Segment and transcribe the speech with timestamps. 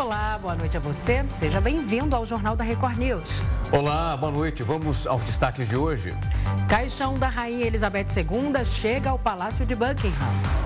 [0.00, 1.22] Olá, boa noite a você.
[1.34, 3.42] Seja bem-vindo ao Jornal da Record News.
[3.70, 4.62] Olá, boa noite.
[4.62, 6.14] Vamos aos destaques de hoje.
[6.70, 10.16] Caixão da Rainha Elizabeth II chega ao Palácio de Buckingham.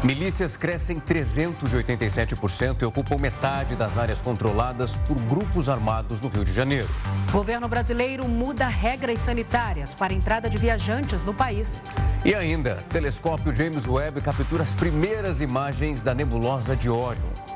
[0.05, 6.53] Milícias crescem 387% e ocupam metade das áreas controladas por grupos armados no Rio de
[6.53, 6.89] Janeiro.
[7.33, 11.83] Governo brasileiro muda regras sanitárias para a entrada de viajantes no país.
[12.25, 17.54] E ainda, telescópio James Webb captura as primeiras imagens da nebulosa de Orion.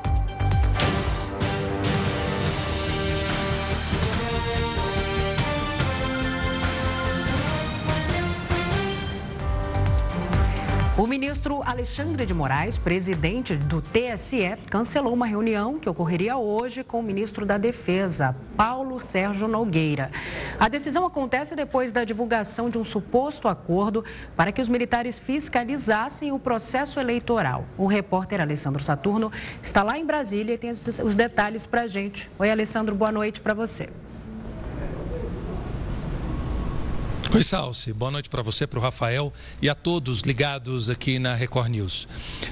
[10.99, 16.99] O ministro Alexandre de Moraes, presidente do TSE, cancelou uma reunião que ocorreria hoje com
[16.99, 20.11] o ministro da Defesa, Paulo Sérgio Nogueira.
[20.59, 24.03] A decisão acontece depois da divulgação de um suposto acordo
[24.35, 27.63] para que os militares fiscalizassem o processo eleitoral.
[27.77, 29.31] O repórter Alessandro Saturno
[29.63, 32.29] está lá em Brasília e tem os detalhes para a gente.
[32.37, 33.87] Oi, Alessandro, boa noite para você.
[37.31, 37.93] Oi, Salsi.
[37.93, 42.07] Boa noite para você, para o Rafael e a todos ligados aqui na Record News.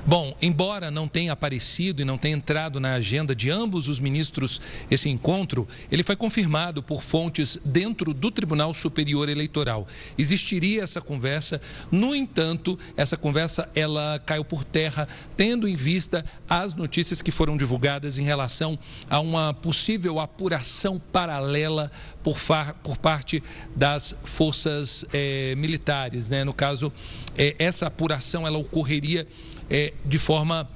[0.05, 4.61] Bom, embora não tenha aparecido e não tenha entrado na agenda de ambos os ministros
[4.89, 9.87] esse encontro, ele foi confirmado por fontes dentro do Tribunal Superior Eleitoral.
[10.15, 11.59] Existiria essa conversa,
[11.91, 17.57] no entanto, essa conversa ela caiu por terra, tendo em vista as notícias que foram
[17.57, 18.77] divulgadas em relação
[19.09, 22.37] a uma possível apuração paralela por,
[22.83, 23.41] por parte
[23.75, 26.29] das forças forças é, militares.
[26.29, 26.43] Né?
[26.43, 26.91] No caso,
[27.37, 29.25] é, essa apuração ela ocorreria
[29.69, 30.69] é, de forma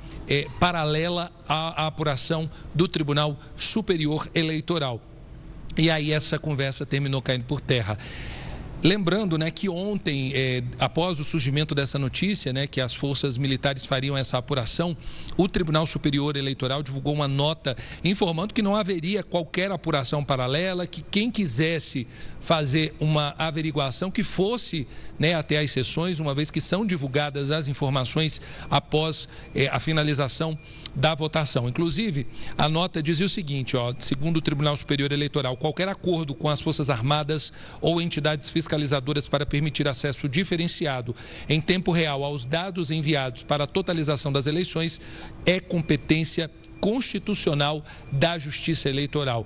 [0.61, 5.01] paralela à, à apuração do Tribunal Superior Eleitoral.
[5.77, 7.97] E aí essa conversa terminou caindo por terra.
[8.83, 13.85] Lembrando né, que ontem, é, após o surgimento dessa notícia, né, que as forças militares
[13.85, 14.97] fariam essa apuração,
[15.37, 21.03] o Tribunal Superior Eleitoral divulgou uma nota informando que não haveria qualquer apuração paralela, que
[21.03, 22.07] quem quisesse
[22.39, 24.87] fazer uma averiguação que fosse
[25.19, 30.57] né, até as sessões, uma vez que são divulgadas as informações após é, a finalização
[30.95, 31.69] da votação.
[31.69, 32.25] Inclusive,
[32.57, 36.59] a nota dizia o seguinte: ó, segundo o Tribunal Superior Eleitoral, qualquer acordo com as
[36.59, 41.13] Forças Armadas ou entidades fiscalizadoras para permitir acesso diferenciado
[41.49, 45.01] em tempo real aos dados enviados para a totalização das eleições
[45.45, 46.49] é competência
[46.79, 49.45] constitucional da Justiça Eleitoral.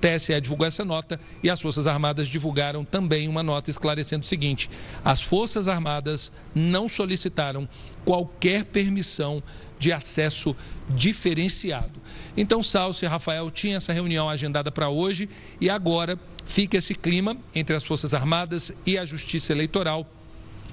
[0.00, 4.70] TSE divulgou essa nota e as Forças Armadas divulgaram também uma nota esclarecendo o seguinte:
[5.04, 7.68] as Forças Armadas não solicitaram
[8.04, 9.42] qualquer permissão
[9.78, 10.56] de acesso
[10.90, 12.00] diferenciado.
[12.36, 15.28] Então, Salso e Rafael tinham essa reunião agendada para hoje
[15.60, 20.06] e agora fica esse clima entre as Forças Armadas e a Justiça Eleitoral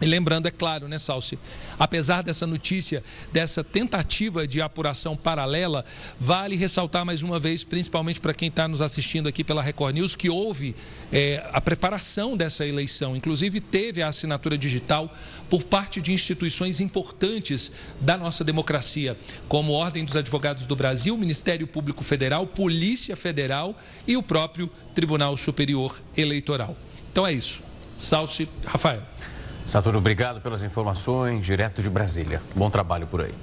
[0.02, 1.40] e lembrando, é claro, né, Salsi?
[1.80, 3.02] Apesar dessa notícia,
[3.32, 5.86] dessa tentativa de apuração paralela,
[6.20, 10.14] vale ressaltar mais uma vez, principalmente para quem está nos assistindo aqui pela Record News,
[10.14, 10.76] que houve
[11.14, 13.16] é, a preparação dessa eleição.
[13.16, 15.14] Inclusive, teve a assinatura digital
[15.50, 19.18] por parte de instituições importantes da nossa democracia,
[19.48, 25.38] como Ordem dos Advogados do Brasil, Ministério Público Federal, Polícia Federal e o próprio Tribunal
[25.38, 26.76] Superior Eleitoral.
[27.10, 27.62] Então é isso.
[27.98, 29.02] Salsi, Rafael.
[29.66, 32.40] Saturno, obrigado pelas informações, direto de Brasília.
[32.56, 33.34] Bom trabalho por aí.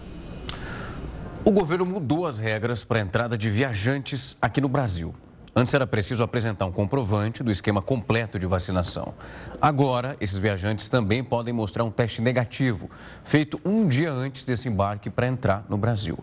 [1.44, 5.12] O governo mudou as regras para a entrada de viajantes aqui no Brasil.
[5.54, 9.12] Antes era preciso apresentar um comprovante do esquema completo de vacinação.
[9.60, 12.88] Agora, esses viajantes também podem mostrar um teste negativo,
[13.24, 16.16] feito um dia antes desse embarque para entrar no Brasil.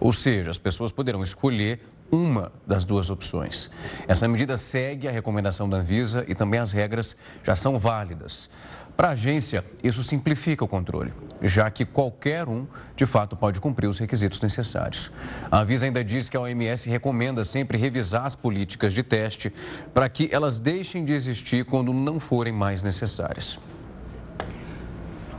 [0.00, 1.78] Ou seja, as pessoas poderão escolher
[2.10, 3.70] uma das duas opções.
[4.06, 8.50] Essa medida segue a recomendação da Anvisa e também as regras já são válidas.
[8.96, 13.88] Para a agência, isso simplifica o controle, já que qualquer um, de fato, pode cumprir
[13.88, 15.10] os requisitos necessários.
[15.50, 19.52] A Avisa ainda diz que a OMS recomenda sempre revisar as políticas de teste
[19.94, 23.58] para que elas deixem de existir quando não forem mais necessárias.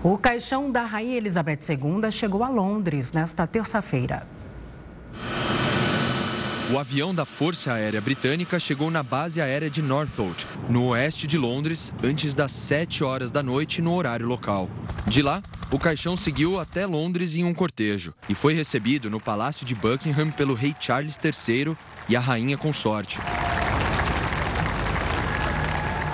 [0.03, 4.27] O caixão da Rainha Elizabeth II chegou a Londres nesta terça-feira.
[6.73, 11.37] O avião da Força Aérea Britânica chegou na base aérea de Northolt, no oeste de
[11.37, 14.67] Londres, antes das 7 horas da noite no horário local.
[15.05, 19.67] De lá, o caixão seguiu até Londres em um cortejo e foi recebido no Palácio
[19.67, 21.77] de Buckingham pelo rei Charles III
[22.09, 23.19] e a rainha consorte.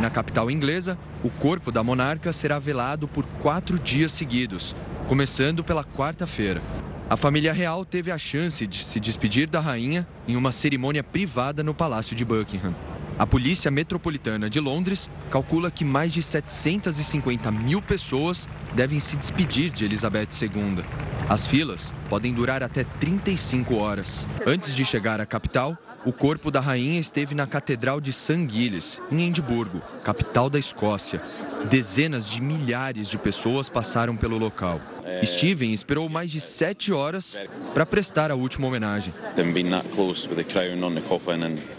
[0.01, 4.75] Na capital inglesa, o corpo da monarca será velado por quatro dias seguidos,
[5.07, 6.61] começando pela quarta-feira.
[7.09, 11.63] A família real teve a chance de se despedir da rainha em uma cerimônia privada
[11.63, 12.75] no Palácio de Buckingham.
[13.17, 19.71] A Polícia Metropolitana de Londres calcula que mais de 750 mil pessoas devem se despedir
[19.71, 20.85] de Elizabeth II.
[21.27, 24.27] As filas podem durar até 35 horas.
[24.45, 25.75] Antes de chegar à capital,
[26.05, 28.47] o corpo da rainha esteve na Catedral de St.
[28.47, 31.19] Giles, em Edimburgo, capital da Escócia.
[31.65, 34.79] Dezenas de milhares de pessoas passaram pelo local.
[35.23, 37.37] Steven esperou mais de sete horas
[37.73, 39.13] para prestar a última homenagem.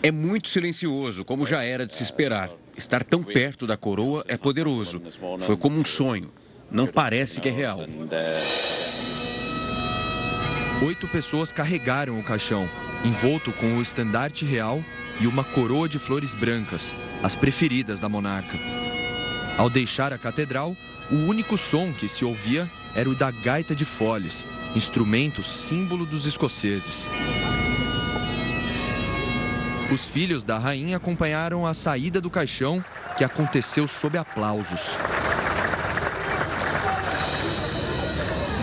[0.02, 2.50] É muito silencioso, como já era de se esperar.
[2.76, 5.00] Estar tão perto da coroa é poderoso.
[5.46, 6.30] Foi como um sonho.
[6.70, 7.80] Não parece que é real.
[10.82, 12.68] Oito pessoas carregaram o caixão,
[13.04, 14.82] envolto com o estandarte real
[15.20, 18.56] e uma coroa de flores brancas, as preferidas da monarca.
[19.60, 20.74] Ao deixar a catedral,
[21.10, 24.42] o único som que se ouvia era o da gaita de foles,
[24.74, 27.06] instrumento símbolo dos escoceses.
[29.92, 32.82] Os filhos da rainha acompanharam a saída do caixão,
[33.18, 34.96] que aconteceu sob aplausos.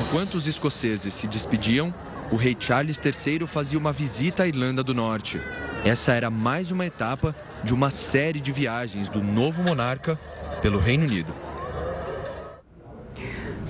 [0.01, 1.93] Enquanto os escoceses se despediam,
[2.31, 5.39] o rei Charles III fazia uma visita à Irlanda do Norte.
[5.85, 10.19] Essa era mais uma etapa de uma série de viagens do novo monarca
[10.61, 11.33] pelo Reino Unido.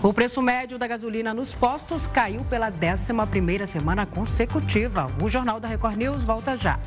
[0.03, 5.07] O preço médio da gasolina nos postos caiu pela 11ª semana consecutiva.
[5.21, 6.79] O Jornal da Record News volta já.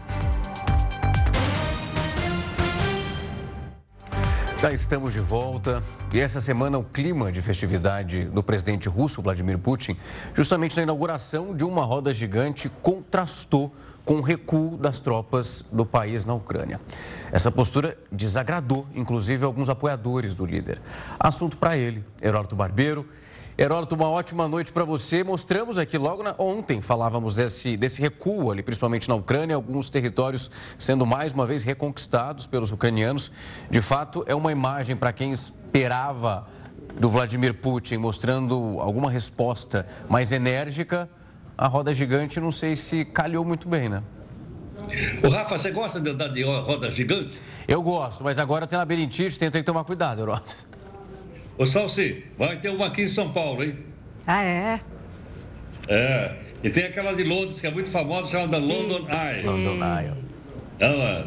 [4.61, 5.83] Já estamos de volta
[6.13, 9.97] e essa semana o clima de festividade do presidente russo Vladimir Putin,
[10.35, 13.75] justamente na inauguração de uma roda gigante, contrastou
[14.11, 16.81] com o recuo das tropas do país na Ucrânia.
[17.31, 20.83] Essa postura desagradou, inclusive, alguns apoiadores do líder.
[21.17, 23.07] Assunto para ele, Heródoto Barbeiro.
[23.57, 25.23] Heródoto, uma ótima noite para você.
[25.23, 26.35] Mostramos aqui logo na...
[26.41, 31.63] ontem, falávamos desse, desse recuo ali, principalmente na Ucrânia, alguns territórios sendo mais uma vez
[31.63, 33.31] reconquistados pelos ucranianos.
[33.71, 36.49] De fato, é uma imagem para quem esperava
[36.99, 41.09] do Vladimir Putin mostrando alguma resposta mais enérgica.
[41.61, 44.03] A roda gigante, não sei se calhou muito bem, né?
[45.23, 47.37] O Rafa, você gosta de andar de roda gigante?
[47.69, 50.65] Eu gosto, mas agora tem labirintite, tem, tem que tomar cuidado, Heródoto.
[51.59, 53.77] Ô, Salsi, vai ter uma aqui em São Paulo, hein?
[54.27, 54.81] Ah, é?
[55.87, 56.33] É.
[56.65, 59.43] E tem aquela de Londres, que é muito famosa, chamada London Eye.
[59.45, 60.13] London Eye.
[60.81, 61.27] Olha lá.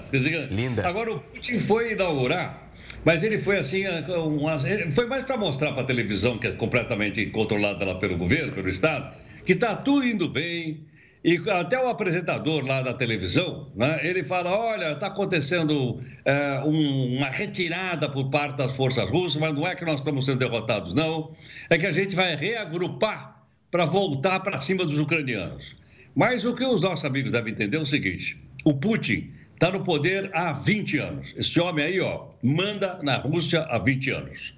[0.49, 0.87] Linda.
[0.87, 2.71] Agora, o Putin foi inaugurar,
[3.05, 4.57] mas ele foi assim, uma,
[4.91, 8.67] foi mais para mostrar para a televisão, que é completamente controlada lá pelo governo, pelo
[8.67, 9.13] Estado,
[9.45, 10.85] que está tudo indo bem,
[11.23, 17.17] e até o apresentador lá da televisão, né, ele fala: olha, está acontecendo é, um,
[17.17, 20.93] uma retirada por parte das forças russas, mas não é que nós estamos sendo derrotados,
[20.93, 21.33] não.
[21.69, 23.41] É que a gente vai reagrupar
[23.71, 25.75] para voltar para cima dos ucranianos.
[26.13, 29.81] Mas o que os nossos amigos devem entender é o seguinte: o Putin está no
[29.81, 31.33] poder há 20 anos.
[31.37, 34.53] Esse homem aí, ó, manda na Rússia há 20 anos.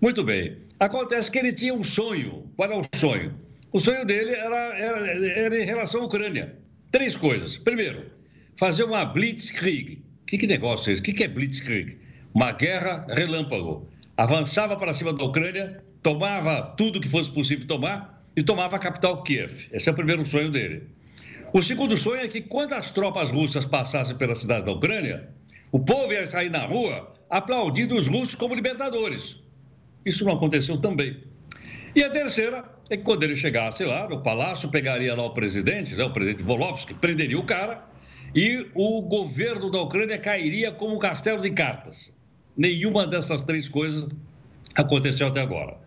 [0.00, 0.56] Muito bem.
[0.80, 2.50] Acontece que ele tinha um sonho.
[2.56, 3.34] Qual é o sonho?
[3.76, 6.56] O sonho dele era, era, era em relação à Ucrânia.
[6.90, 7.58] Três coisas.
[7.58, 8.06] Primeiro,
[8.56, 10.02] fazer uma blitzkrieg.
[10.26, 11.02] Que, que negócio é esse?
[11.02, 11.98] O que, que é blitzkrieg?
[12.32, 13.86] Uma guerra relâmpago.
[14.16, 19.22] Avançava para cima da Ucrânia, tomava tudo que fosse possível tomar e tomava a capital
[19.22, 19.68] Kiev.
[19.70, 20.84] Esse é o primeiro sonho dele.
[21.52, 25.28] O segundo sonho é que quando as tropas russas passassem pela cidade da Ucrânia,
[25.70, 29.38] o povo ia sair na rua aplaudindo os russos como libertadores.
[30.06, 31.35] Isso não aconteceu também.
[31.96, 35.96] E a terceira é que quando ele chegasse lá no palácio, pegaria lá o presidente,
[35.96, 37.82] né, o presidente Volodymyr, prenderia o cara
[38.34, 42.12] e o governo da Ucrânia cairia como um castelo de cartas.
[42.54, 44.06] Nenhuma dessas três coisas
[44.74, 45.78] aconteceu até agora.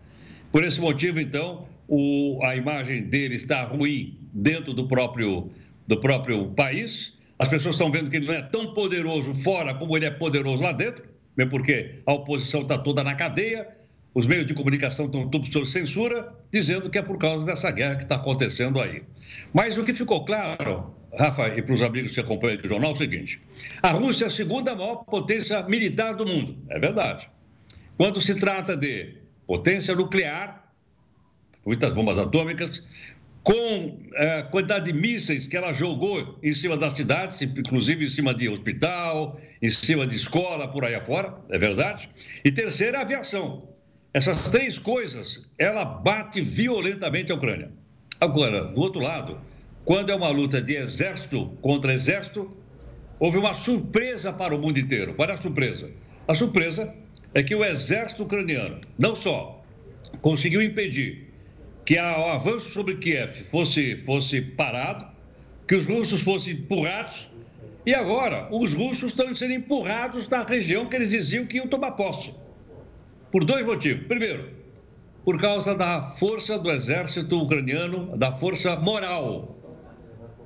[0.50, 5.48] Por esse motivo, então, o, a imagem dele está ruim dentro do próprio,
[5.86, 7.16] do próprio país.
[7.38, 10.60] As pessoas estão vendo que ele não é tão poderoso fora como ele é poderoso
[10.60, 11.04] lá dentro,
[11.36, 13.79] mesmo porque a oposição está toda na cadeia
[14.12, 17.96] os meios de comunicação estão todos sob censura, dizendo que é por causa dessa guerra
[17.96, 19.02] que está acontecendo aí.
[19.52, 22.90] Mas o que ficou claro, Rafa, e para os amigos que acompanham aqui o jornal,
[22.90, 23.40] é o seguinte:
[23.82, 26.58] a Rússia é a segunda maior potência militar do mundo.
[26.68, 27.30] É verdade.
[27.96, 29.14] Quando se trata de
[29.46, 30.72] potência nuclear,
[31.64, 32.84] muitas bombas atômicas,
[33.42, 38.10] com a é, quantidade de mísseis que ela jogou em cima das cidades, inclusive em
[38.10, 42.10] cima de hospital, em cima de escola, por aí afora, é verdade.
[42.44, 43.68] E terceira, a aviação.
[44.12, 47.70] Essas três coisas, ela bate violentamente a Ucrânia.
[48.20, 49.40] Agora, do outro lado,
[49.84, 52.50] quando é uma luta de exército contra exército,
[53.20, 55.14] houve uma surpresa para o mundo inteiro.
[55.14, 55.92] Qual é a surpresa?
[56.26, 56.92] A surpresa
[57.32, 59.64] é que o exército ucraniano não só
[60.20, 61.32] conseguiu impedir
[61.84, 65.06] que o avanço sobre Kiev fosse, fosse parado,
[65.68, 67.28] que os russos fossem empurrados,
[67.86, 71.92] e agora os russos estão sendo empurrados da região que eles diziam que iam tomar
[71.92, 72.34] posse.
[73.30, 74.06] Por dois motivos.
[74.06, 74.50] Primeiro,
[75.24, 79.56] por causa da força do exército ucraniano, da força moral,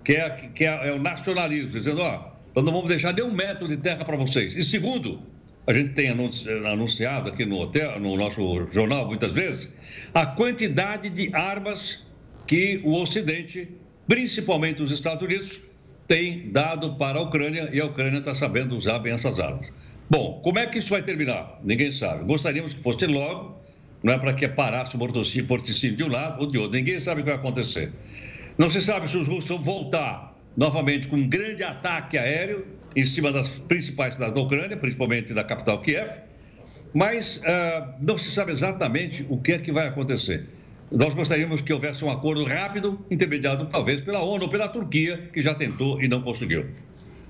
[0.05, 3.67] que é, que é, é o nacionalismo, dizendo, ó, nós não vamos deixar nenhum metro
[3.67, 4.55] de terra para vocês.
[4.55, 5.23] E segundo,
[5.67, 9.71] a gente tem anunciado aqui no hotel, no nosso jornal muitas vezes,
[10.13, 12.05] a quantidade de armas
[12.47, 13.69] que o Ocidente,
[14.07, 15.61] principalmente os Estados Unidos,
[16.07, 19.69] tem dado para a Ucrânia e a Ucrânia está sabendo usar bem essas armas.
[20.17, 21.59] Bom, como é que isso vai terminar?
[21.65, 22.25] Ninguém sabe.
[22.25, 23.61] Gostaríamos que fosse logo,
[24.01, 26.79] não é para que parasse o morticínio de um lado ou de outro.
[26.79, 27.91] Ninguém sabe o que vai acontecer.
[28.57, 33.03] Não se sabe se os russos vão voltar novamente com um grande ataque aéreo em
[33.03, 36.09] cima das principais cidades da Ucrânia, principalmente da capital Kiev,
[36.93, 40.47] mas uh, não se sabe exatamente o que é que vai acontecer.
[40.93, 45.41] Nós gostaríamos que houvesse um acordo rápido, intermediado talvez pela ONU ou pela Turquia, que
[45.41, 46.67] já tentou e não conseguiu.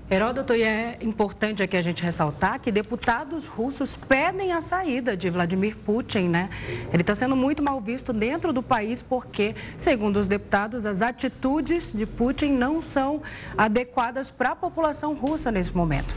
[0.09, 5.31] Heródoto, e é importante aqui a gente ressaltar que deputados russos pedem a saída de
[5.31, 6.49] Vladimir Putin, né?
[6.93, 11.91] Ele está sendo muito mal visto dentro do país porque, segundo os deputados, as atitudes
[11.91, 13.23] de Putin não são
[13.57, 16.15] adequadas para a população russa nesse momento.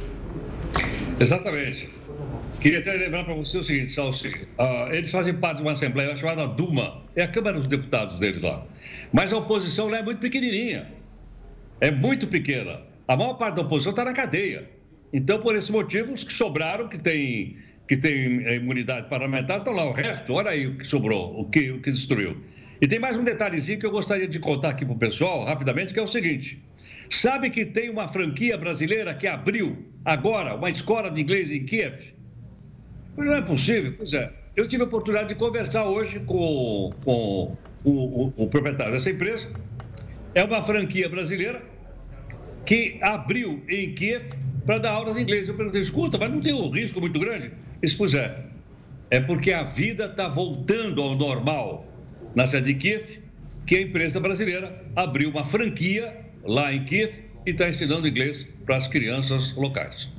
[1.18, 1.88] Exatamente.
[2.60, 4.28] Queria até lembrar para você o seguinte, Salsi.
[4.28, 8.42] Uh, eles fazem parte de uma assembleia chamada Duma, é a Câmara dos Deputados deles
[8.42, 8.66] lá.
[9.10, 10.92] Mas a oposição lá é muito pequenininha.
[11.80, 12.87] É muito pequena.
[13.08, 14.70] A maior parte da oposição está na cadeia.
[15.12, 17.56] Então, por esse motivo, os que sobraram, que têm
[17.88, 19.86] que tem imunidade parlamentar, estão lá.
[19.86, 22.36] O resto, olha aí o que sobrou, o que, o que destruiu.
[22.82, 25.94] E tem mais um detalhezinho que eu gostaria de contar aqui para o pessoal, rapidamente,
[25.94, 26.62] que é o seguinte.
[27.08, 32.12] Sabe que tem uma franquia brasileira que abriu agora uma escola de inglês em Kiev?
[33.16, 33.94] Não é possível.
[33.96, 34.30] Pois é.
[34.54, 39.48] Eu tive a oportunidade de conversar hoje com, com o, o, o proprietário dessa empresa.
[40.34, 41.62] É uma franquia brasileira
[42.68, 44.26] que abriu em Kiev
[44.66, 45.48] para dar aulas de inglês.
[45.48, 47.50] Eu perguntei, escuta, mas não tem um risco muito grande?
[47.80, 48.44] Ele pois é.
[49.10, 51.88] É porque a vida está voltando ao normal
[52.34, 53.22] na cidade de Kiev,
[53.66, 58.76] que a empresa brasileira abriu uma franquia lá em Kiev e está ensinando inglês para
[58.76, 60.10] as crianças locais.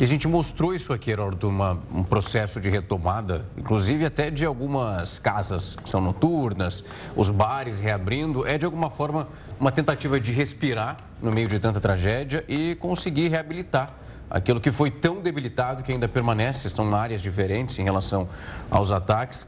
[0.00, 4.46] E a gente mostrou isso aqui, Heródoto, uma, um processo de retomada, inclusive até de
[4.46, 6.82] algumas casas que são noturnas,
[7.14, 8.46] os bares reabrindo.
[8.46, 9.28] É, de alguma forma,
[9.60, 13.92] uma tentativa de respirar no meio de tanta tragédia e conseguir reabilitar
[14.30, 18.26] aquilo que foi tão debilitado que ainda permanece, estão em áreas diferentes em relação
[18.70, 19.46] aos ataques.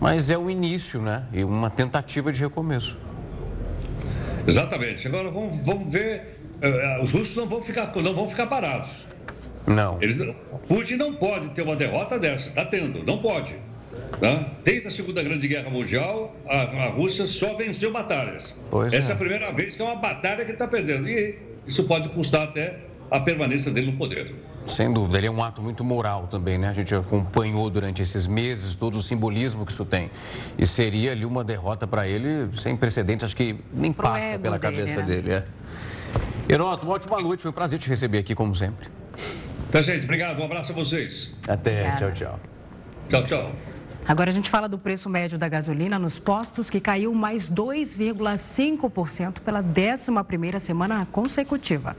[0.00, 1.24] Mas é o início, né?
[1.32, 2.96] E uma tentativa de recomeço.
[4.46, 5.08] Exatamente.
[5.08, 6.38] Agora vamos, vamos ver.
[6.62, 9.10] Uh, os russos não vão ficar, não vão ficar parados.
[9.66, 9.98] Não.
[10.00, 10.20] Eles,
[10.68, 13.56] Putin não pode ter uma derrota dessa, está tendo, não pode.
[14.20, 14.46] Tá?
[14.64, 18.54] Desde a Segunda Grande Guerra Mundial, a, a Rússia só venceu batalhas.
[18.70, 19.12] Pois Essa é.
[19.12, 21.08] é a primeira vez que é uma batalha que ele está perdendo.
[21.08, 24.34] E isso pode custar até a permanência dele no poder.
[24.66, 26.68] Sem dúvida, ele é um ato muito moral também, né?
[26.68, 30.10] A gente acompanhou durante esses meses todo o simbolismo que isso tem.
[30.58, 34.58] E seria ali uma derrota para ele sem precedentes, acho que nem Pro passa pela
[34.58, 35.06] dele, cabeça né?
[35.06, 35.32] dele.
[35.32, 35.44] É.
[36.48, 38.86] Heroto, uma ótima noite, foi um prazer te receber aqui, como sempre.
[39.70, 40.40] Tá, gente, obrigado.
[40.40, 41.32] Um abraço a vocês.
[41.46, 41.92] Até.
[41.92, 42.40] Tchau, tchau.
[43.08, 43.52] Tchau, tchau.
[44.06, 49.40] Agora a gente fala do preço médio da gasolina nos postos, que caiu mais 2,5%
[49.40, 51.96] pela 11ª semana consecutiva.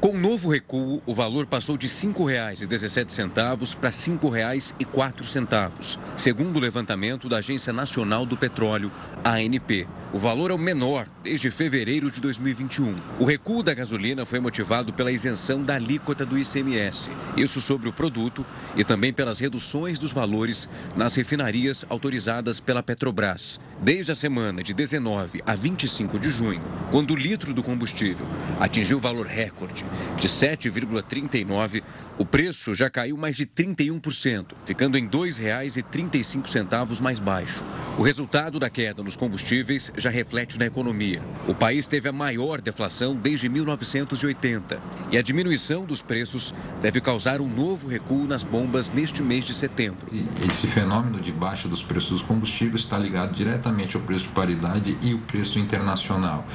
[0.00, 6.60] Com o novo recuo, o valor passou de R$ 5,17 para R$ 5,04, segundo o
[6.60, 8.90] levantamento da Agência Nacional do Petróleo,
[9.24, 9.86] ANP.
[10.12, 12.94] O valor é o menor desde fevereiro de 2021.
[13.18, 17.92] O recuo da gasolina foi motivado pela isenção da alíquota do ICMS, isso sobre o
[17.92, 18.46] produto
[18.76, 23.60] e também pelas reduções dos valores nas refinarias autorizadas pela Petrobras.
[23.82, 28.26] Desde a semana de 19 a 25 de junho, quando o litro do combustível
[28.60, 29.84] atingiu o valor recorde
[30.18, 31.82] de 7,39,
[32.16, 37.62] o preço já caiu mais de 31%, ficando em R$ 2,35 mais baixo.
[37.98, 41.22] O resultado da queda nos combustíveis já reflete na economia.
[41.46, 44.78] O país teve a maior deflação desde 1980
[45.10, 49.54] e a diminuição dos preços deve causar um novo recuo nas bombas neste mês de
[49.54, 50.06] setembro.
[50.46, 54.96] Esse fenômeno de baixa dos preços dos combustíveis está ligado diretamente ao preço de paridade
[55.02, 56.46] e o preço internacional.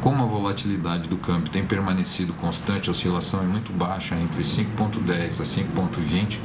[0.00, 5.40] Como a volatilidade do câmbio tem permanecido constante, a oscilação é muito baixa, entre 5,10
[5.40, 6.38] a 5,20,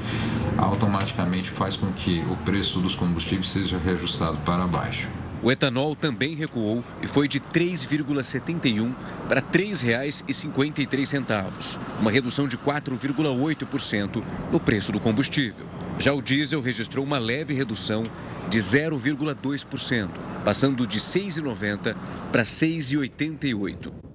[0.58, 5.21] automaticamente faz com que o preço dos combustíveis seja reajustado para baixo.
[5.44, 8.94] O etanol também recuou e foi de 3,71
[9.28, 15.66] para R$ 3,53, uma redução de 4,8% no preço do combustível.
[15.98, 18.04] Já o diesel registrou uma leve redução
[18.50, 20.10] de 0,2%,
[20.46, 21.96] passando de R$ 6,90
[22.32, 24.11] para R$ 6,88.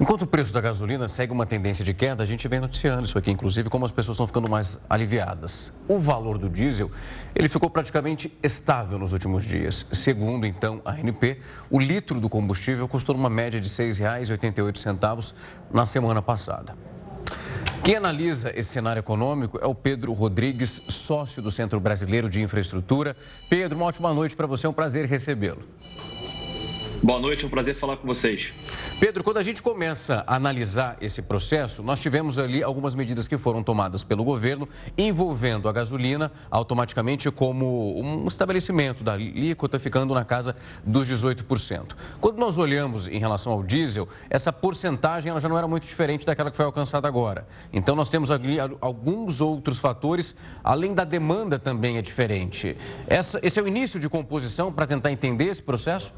[0.00, 3.18] Enquanto o preço da gasolina segue uma tendência de queda, a gente vem noticiando isso
[3.18, 5.72] aqui, inclusive, como as pessoas estão ficando mais aliviadas.
[5.88, 6.88] O valor do diesel,
[7.34, 9.84] ele ficou praticamente estável nos últimos dias.
[9.90, 15.34] Segundo, então, a ANP, o litro do combustível custou uma média de R$ 6,88
[15.72, 16.76] na semana passada.
[17.82, 23.16] Quem analisa esse cenário econômico é o Pedro Rodrigues, sócio do Centro Brasileiro de Infraestrutura.
[23.50, 25.62] Pedro, uma ótima noite para você, é um prazer recebê-lo.
[27.00, 28.52] Boa noite, é um prazer falar com vocês.
[28.98, 33.38] Pedro, quando a gente começa a analisar esse processo, nós tivemos ali algumas medidas que
[33.38, 40.24] foram tomadas pelo governo envolvendo a gasolina automaticamente como um estabelecimento da alíquota ficando na
[40.24, 41.94] casa dos 18%.
[42.20, 46.26] Quando nós olhamos em relação ao diesel, essa porcentagem ela já não era muito diferente
[46.26, 47.46] daquela que foi alcançada agora.
[47.72, 52.76] Então nós temos ali alguns outros fatores, além da demanda também é diferente.
[53.06, 56.12] Essa, esse é o início de composição para tentar entender esse processo?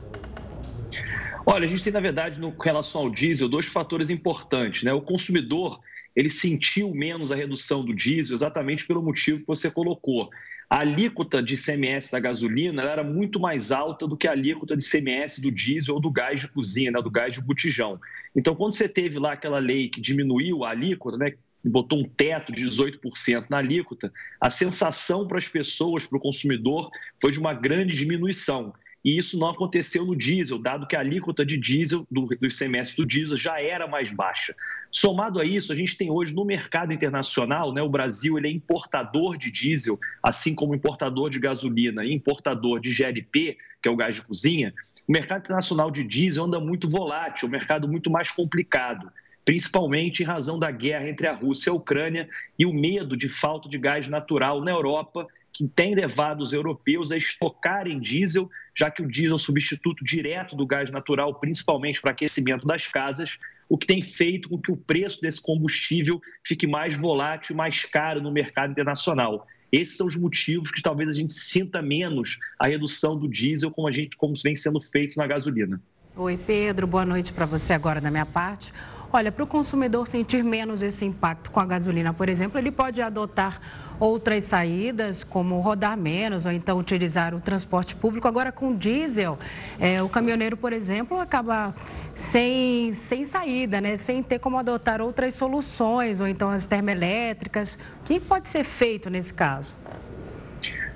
[1.46, 4.82] Olha, a gente tem, na verdade, no relação ao diesel, dois fatores importantes.
[4.82, 4.92] Né?
[4.92, 5.80] O consumidor
[6.14, 10.28] ele sentiu menos a redução do diesel exatamente pelo motivo que você colocou.
[10.68, 14.88] A alíquota de CMS da gasolina era muito mais alta do que a alíquota de
[14.88, 17.02] CMS do diesel ou do gás de cozinha, né?
[17.02, 17.98] do gás de botijão.
[18.36, 21.32] Então, quando você teve lá aquela lei que diminuiu a alíquota, né?
[21.64, 26.90] botou um teto de 18% na alíquota, a sensação para as pessoas, para o consumidor,
[27.20, 28.72] foi de uma grande diminuição
[29.04, 32.96] e isso não aconteceu no diesel, dado que a alíquota de diesel, do, do ICMS
[32.96, 34.54] do diesel, já era mais baixa.
[34.92, 38.50] Somado a isso, a gente tem hoje no mercado internacional, né, o Brasil ele é
[38.50, 43.96] importador de diesel, assim como importador de gasolina e importador de GLP, que é o
[43.96, 44.74] gás de cozinha.
[45.08, 49.10] O mercado internacional de diesel anda muito volátil, um mercado muito mais complicado
[49.42, 52.28] principalmente em razão da guerra entre a Rússia e a Ucrânia
[52.58, 57.10] e o medo de falta de gás natural na Europa que tem levado os europeus
[57.12, 62.00] a estocarem diesel, já que o diesel é o substituto direto do gás natural, principalmente
[62.00, 63.38] para aquecimento das casas,
[63.68, 68.20] o que tem feito com que o preço desse combustível fique mais volátil, mais caro
[68.20, 69.46] no mercado internacional.
[69.72, 73.86] Esses são os motivos que talvez a gente sinta menos a redução do diesel como
[73.86, 75.80] a gente como vem sendo feito na gasolina.
[76.16, 78.72] Oi, Pedro, boa noite para você agora da minha parte.
[79.12, 83.00] Olha, para o consumidor sentir menos esse impacto com a gasolina, por exemplo, ele pode
[83.02, 88.26] adotar outras saídas, como rodar menos ou então utilizar o transporte público.
[88.26, 89.38] Agora, com diesel,
[89.78, 91.74] é, o caminhoneiro, por exemplo, acaba
[92.16, 93.98] sem, sem saída, né?
[93.98, 97.74] sem ter como adotar outras soluções, ou então as termoelétricas.
[98.00, 99.79] O que pode ser feito nesse caso?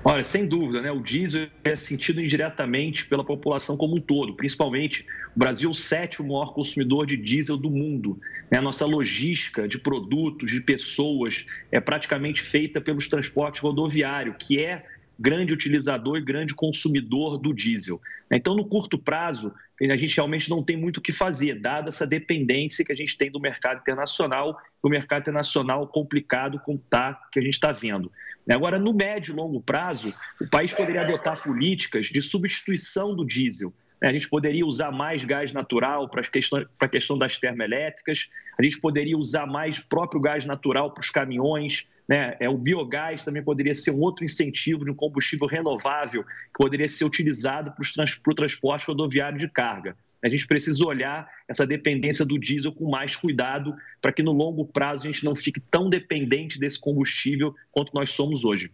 [0.07, 0.91] Olha, sem dúvida, né?
[0.91, 5.03] O diesel é sentido indiretamente pela população como um todo, principalmente
[5.35, 8.19] o Brasil é o sétimo maior consumidor de diesel do mundo.
[8.51, 8.59] Né?
[8.59, 14.85] A nossa logística de produtos, de pessoas, é praticamente feita pelos transportes rodoviários, que é
[15.17, 17.99] grande utilizador e grande consumidor do diesel.
[18.31, 22.05] Então, no curto prazo, a gente realmente não tem muito o que fazer, dada essa
[22.05, 27.39] dependência que a gente tem do mercado internacional, o mercado internacional complicado como tá, que
[27.39, 28.11] a gente está vendo.
[28.49, 33.73] Agora, no médio e longo prazo, o país poderia adotar políticas de substituição do diesel.
[34.03, 38.29] A gente poderia usar mais gás natural para a questão, das termoelétricas,
[38.59, 42.35] a gente poderia usar mais próprio gás natural para os caminhões, né?
[42.39, 46.87] É, o biogás também poderia ser um outro incentivo de um combustível renovável que poderia
[46.87, 49.97] ser utilizado para o transporte rodoviário de carga.
[50.25, 54.65] A gente precisa olhar essa dependência do diesel com mais cuidado para que no longo
[54.65, 58.71] prazo a gente não fique tão dependente desse combustível quanto nós somos hoje.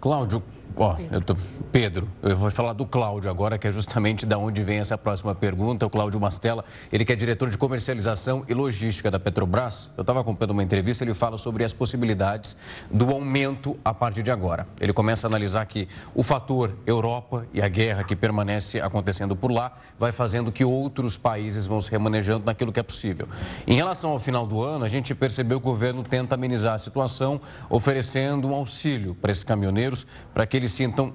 [0.00, 0.42] Cláudio,
[0.76, 1.36] Ó, eu tô...
[1.72, 5.34] Pedro, eu vou falar do Cláudio agora, que é justamente da onde vem essa próxima
[5.34, 5.84] pergunta.
[5.84, 9.90] O Cláudio Mastella, ele que é diretor de comercialização e logística da Petrobras.
[9.96, 12.56] Eu estava acompanhando uma entrevista, ele fala sobre as possibilidades
[12.90, 14.66] do aumento a partir de agora.
[14.80, 19.50] Ele começa a analisar que o fator Europa e a guerra que permanece acontecendo por
[19.50, 23.28] lá vai fazendo que outros países vão se remanejando naquilo que é possível.
[23.66, 26.78] Em relação ao final do ano, a gente percebeu que o governo tenta amenizar a
[26.78, 31.12] situação, oferecendo um auxílio para esses caminhoneiros, para que eles sintam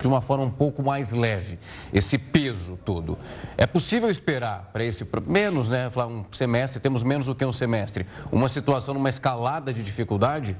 [0.00, 1.58] de uma forma um pouco mais leve
[1.92, 3.18] esse peso todo.
[3.58, 5.90] É possível esperar para esse menos, né?
[5.90, 10.56] Falar um semestre, temos menos do que um semestre, uma situação numa escalada de dificuldade?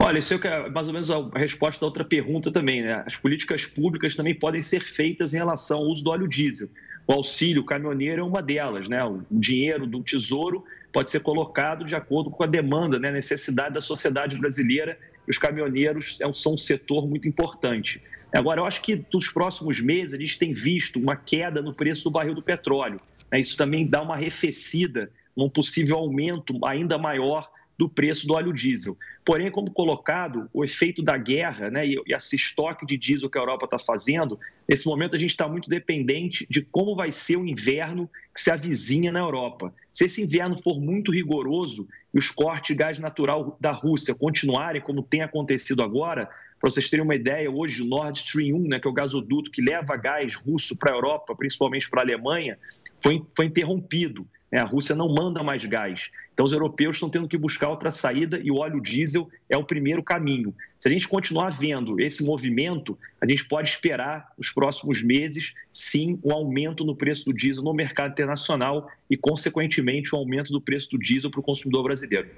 [0.00, 3.02] Olha, isso é mais ou menos a resposta da outra pergunta também, né?
[3.04, 6.68] As políticas públicas também podem ser feitas em relação ao uso do óleo diesel.
[7.04, 9.04] O auxílio caminhoneiro é uma delas, né?
[9.04, 13.08] O dinheiro do tesouro pode ser colocado de acordo com a demanda, né?
[13.08, 18.02] a necessidade da sociedade brasileira os caminhoneiros é são um setor muito importante.
[18.34, 22.04] Agora, eu acho que nos próximos meses a gente tem visto uma queda no preço
[22.04, 22.98] do barril do petróleo.
[23.30, 23.40] Né?
[23.40, 28.96] Isso também dá uma arrefecida num possível aumento ainda maior do preço do óleo diesel.
[29.24, 33.40] Porém, como colocado, o efeito da guerra né, e esse estoque de diesel que a
[33.40, 34.38] Europa está fazendo,
[34.68, 38.50] nesse momento a gente está muito dependente de como vai ser o inverno que se
[38.50, 39.72] avizinha na Europa.
[39.92, 44.82] Se esse inverno for muito rigoroso e os cortes de gás natural da Rússia continuarem
[44.82, 46.28] como tem acontecido agora,
[46.60, 49.52] para vocês terem uma ideia, hoje o Nord Stream 1, né, que é o gasoduto
[49.52, 52.58] que leva gás russo para a Europa, principalmente para a Alemanha,
[53.00, 54.26] foi, foi interrompido.
[54.50, 54.60] Né?
[54.60, 56.10] A Rússia não manda mais gás.
[56.32, 59.64] Então, os europeus estão tendo que buscar outra saída e o óleo diesel é o
[59.64, 60.54] primeiro caminho.
[60.78, 66.20] Se a gente continuar vendo esse movimento, a gente pode esperar nos próximos meses, sim,
[66.24, 70.90] um aumento no preço do diesel no mercado internacional e, consequentemente, um aumento do preço
[70.90, 72.28] do diesel para o consumidor brasileiro.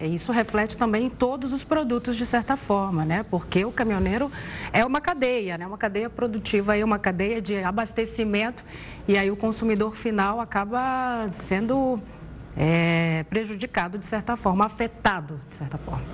[0.00, 3.22] Isso reflete também em todos os produtos, de certa forma, né?
[3.30, 4.32] Porque o caminhoneiro
[4.72, 5.66] é uma cadeia, né?
[5.66, 8.64] Uma cadeia produtiva, aí, uma cadeia de abastecimento,
[9.06, 12.00] e aí o consumidor final acaba sendo
[12.56, 16.04] é, prejudicado de certa forma, afetado de certa forma.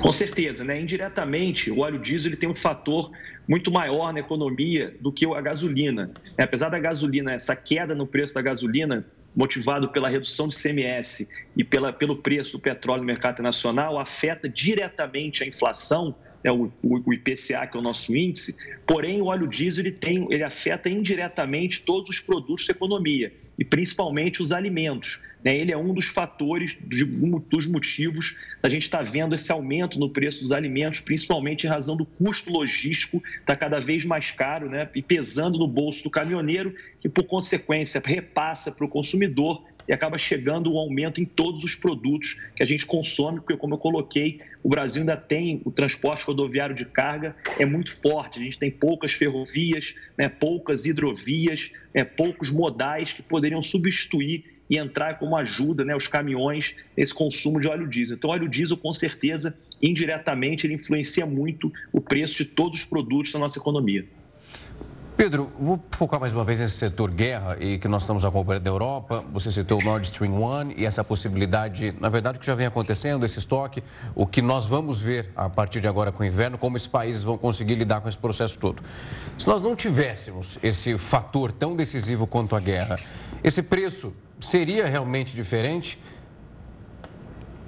[0.00, 0.80] Com certeza, né?
[0.80, 3.10] Indiretamente, o óleo diesel ele tem um fator
[3.46, 6.08] muito maior na economia do que a gasolina.
[6.38, 11.62] Apesar da gasolina, essa queda no preço da gasolina motivado pela redução de CMS e
[11.62, 17.12] pela, pelo preço do petróleo no mercado internacional, afeta diretamente a inflação, né, o, o,
[17.12, 21.82] IPCA, que é o nosso índice, porém o óleo diesel ele tem, ele afeta indiretamente
[21.82, 25.20] todos os produtos da economia e principalmente os alimentos.
[25.42, 25.56] Né?
[25.56, 30.10] Ele é um dos fatores, dos motivos da gente estar tá vendo esse aumento no
[30.10, 34.88] preço dos alimentos, principalmente em razão do custo logístico está cada vez mais caro né?
[34.94, 40.18] e pesando no bolso do caminhoneiro, que por consequência repassa para o consumidor e acaba
[40.18, 44.40] chegando um aumento em todos os produtos que a gente consome, porque, como eu coloquei,
[44.62, 48.38] o Brasil ainda tem o transporte rodoviário de carga, é muito forte.
[48.38, 54.76] A gente tem poucas ferrovias, né, poucas hidrovias, né, poucos modais que poderiam substituir e
[54.76, 58.16] entrar como ajuda né, os caminhões nesse consumo de óleo diesel.
[58.16, 63.32] Então, óleo diesel, com certeza, indiretamente, ele influencia muito o preço de todos os produtos
[63.32, 64.06] da nossa economia.
[65.18, 68.70] Pedro, vou focar mais uma vez nesse setor guerra e que nós estamos acompanhando da
[68.70, 69.24] Europa.
[69.32, 73.26] Você citou o Nord Stream 1 e essa possibilidade, na verdade, que já vem acontecendo,
[73.26, 73.82] esse estoque,
[74.14, 77.24] o que nós vamos ver a partir de agora com o inverno, como esses países
[77.24, 78.80] vão conseguir lidar com esse processo todo.
[79.36, 82.94] Se nós não tivéssemos esse fator tão decisivo quanto a guerra,
[83.42, 85.98] esse preço seria realmente diferente?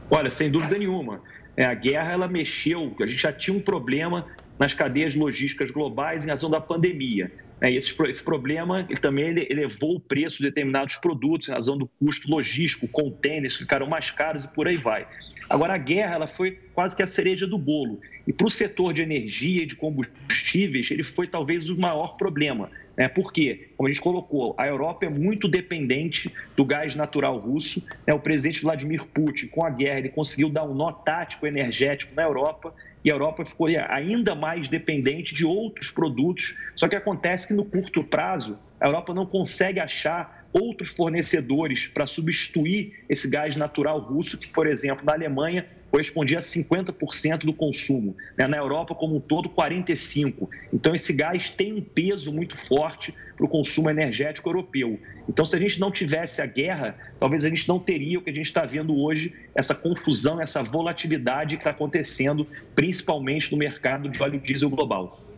[0.09, 1.21] Olha, sem dúvida nenhuma.
[1.57, 4.25] É, a guerra ela mexeu, a gente já tinha um problema
[4.61, 7.33] nas cadeias logísticas globais em razão da pandemia.
[7.63, 11.79] É, esse, esse problema ele também ele elevou o preço de determinados produtos em razão
[11.79, 15.07] do custo logístico, contêineres ficaram mais caros e por aí vai.
[15.49, 18.01] Agora, a guerra ela foi quase que a cereja do bolo.
[18.27, 22.71] E para o setor de energia e de combustíveis, ele foi talvez o maior problema.
[23.01, 23.09] Né?
[23.09, 23.71] Por quê?
[23.79, 27.83] Como a gente colocou, a Europa é muito dependente do gás natural russo.
[28.07, 28.13] Né?
[28.13, 32.25] O presidente Vladimir Putin, com a guerra, ele conseguiu dar um nó tático energético na
[32.25, 36.55] Europa e a Europa ficou ainda mais dependente de outros produtos.
[36.77, 42.07] Só que acontece que no curto prazo, a Europa não consegue achar outros fornecedores para
[42.07, 48.17] substituir esse gás natural russo, que, por exemplo, na Alemanha correspondia a 50% do consumo.
[48.37, 48.47] Né?
[48.47, 50.49] Na Europa, como um todo, 45%.
[50.73, 54.99] Então, esse gás tem um peso muito forte para o consumo energético europeu.
[55.29, 58.31] Então, se a gente não tivesse a guerra, talvez a gente não teria o que
[58.31, 64.09] a gente está vendo hoje, essa confusão, essa volatilidade que está acontecendo, principalmente no mercado
[64.09, 65.30] de óleo diesel global.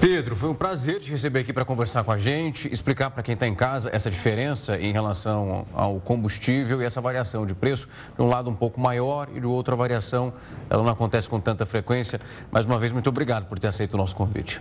[0.00, 3.32] Pedro, foi um prazer te receber aqui para conversar com a gente, explicar para quem
[3.32, 7.88] está em casa essa diferença em relação ao combustível e essa variação de preço.
[8.14, 10.32] De um lado um pouco maior e do outro a variação
[10.68, 12.20] ela não acontece com tanta frequência.
[12.50, 14.60] Mais uma vez, muito obrigado por ter aceito o nosso convite.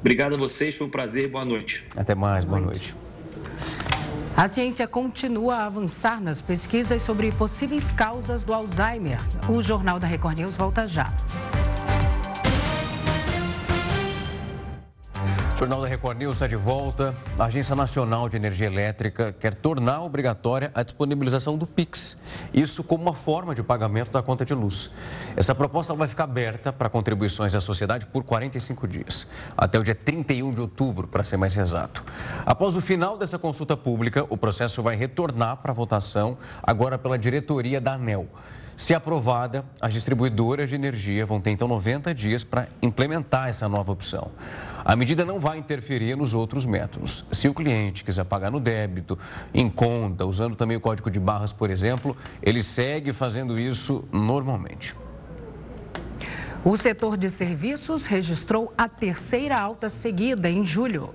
[0.00, 1.28] Obrigado a vocês, foi um prazer.
[1.28, 1.84] Boa noite.
[1.94, 2.94] Até mais, boa, boa noite.
[2.94, 3.10] noite.
[4.36, 9.18] A ciência continua a avançar nas pesquisas sobre possíveis causas do Alzheimer.
[9.50, 11.12] O Jornal da Record News volta já.
[15.60, 17.14] Jornal da Record News está de volta.
[17.38, 22.16] A Agência Nacional de Energia Elétrica quer tornar obrigatória a disponibilização do PIX.
[22.54, 24.90] Isso como uma forma de pagamento da conta de luz.
[25.36, 29.94] Essa proposta vai ficar aberta para contribuições à sociedade por 45 dias, até o dia
[29.94, 32.02] 31 de outubro, para ser mais exato.
[32.46, 37.82] Após o final dessa consulta pública, o processo vai retornar para votação, agora pela diretoria
[37.82, 38.26] da ANEL.
[38.78, 43.92] Se aprovada, as distribuidoras de energia vão ter então 90 dias para implementar essa nova
[43.92, 44.30] opção.
[44.90, 47.24] A medida não vai interferir nos outros métodos.
[47.30, 49.16] Se o cliente quiser pagar no débito,
[49.54, 54.96] em conta, usando também o código de barras, por exemplo, ele segue fazendo isso normalmente.
[56.64, 61.14] O setor de serviços registrou a terceira alta seguida em julho.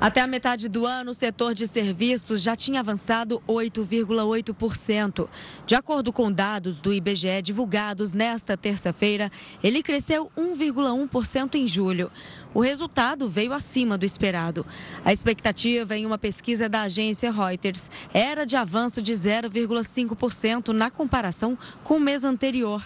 [0.00, 5.28] Até a metade do ano, o setor de serviços já tinha avançado 8,8%.
[5.66, 9.30] De acordo com dados do IBGE divulgados nesta terça-feira,
[9.62, 12.10] ele cresceu 1,1% em julho.
[12.52, 14.66] O resultado veio acima do esperado.
[15.04, 21.56] A expectativa em uma pesquisa da agência Reuters era de avanço de 0,5% na comparação
[21.84, 22.82] com o mês anterior.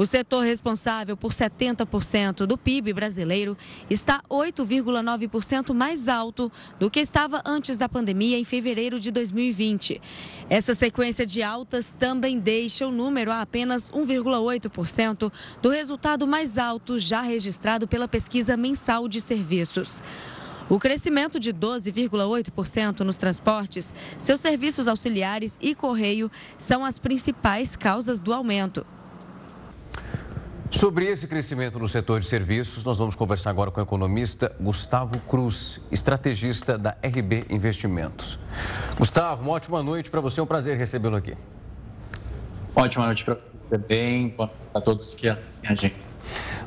[0.00, 3.54] O setor responsável por 70% do PIB brasileiro
[3.90, 10.00] está 8,9% mais alto do que estava antes da pandemia em fevereiro de 2020.
[10.48, 16.98] Essa sequência de altas também deixa o número a apenas 1,8% do resultado mais alto
[16.98, 20.02] já registrado pela pesquisa mensal de serviços.
[20.70, 28.22] O crescimento de 12,8% nos transportes, seus serviços auxiliares e correio são as principais causas
[28.22, 28.86] do aumento.
[30.70, 35.18] Sobre esse crescimento no setor de serviços, nós vamos conversar agora com o economista Gustavo
[35.20, 38.38] Cruz, estrategista da RB Investimentos.
[38.96, 41.34] Gustavo, uma ótima noite para você, é um prazer recebê-lo aqui.
[42.74, 46.09] Ótima noite para você também, para todos que assistem a gente.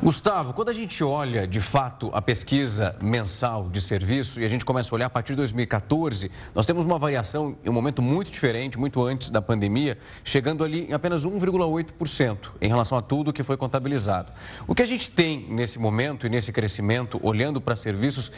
[0.01, 4.65] Gustavo, quando a gente olha de fato a pesquisa mensal de serviço e a gente
[4.65, 8.31] começa a olhar a partir de 2014, nós temos uma variação em um momento muito
[8.31, 13.43] diferente, muito antes da pandemia, chegando ali em apenas 1,8% em relação a tudo que
[13.43, 14.31] foi contabilizado.
[14.67, 18.31] O que a gente tem nesse momento e nesse crescimento, olhando para serviços,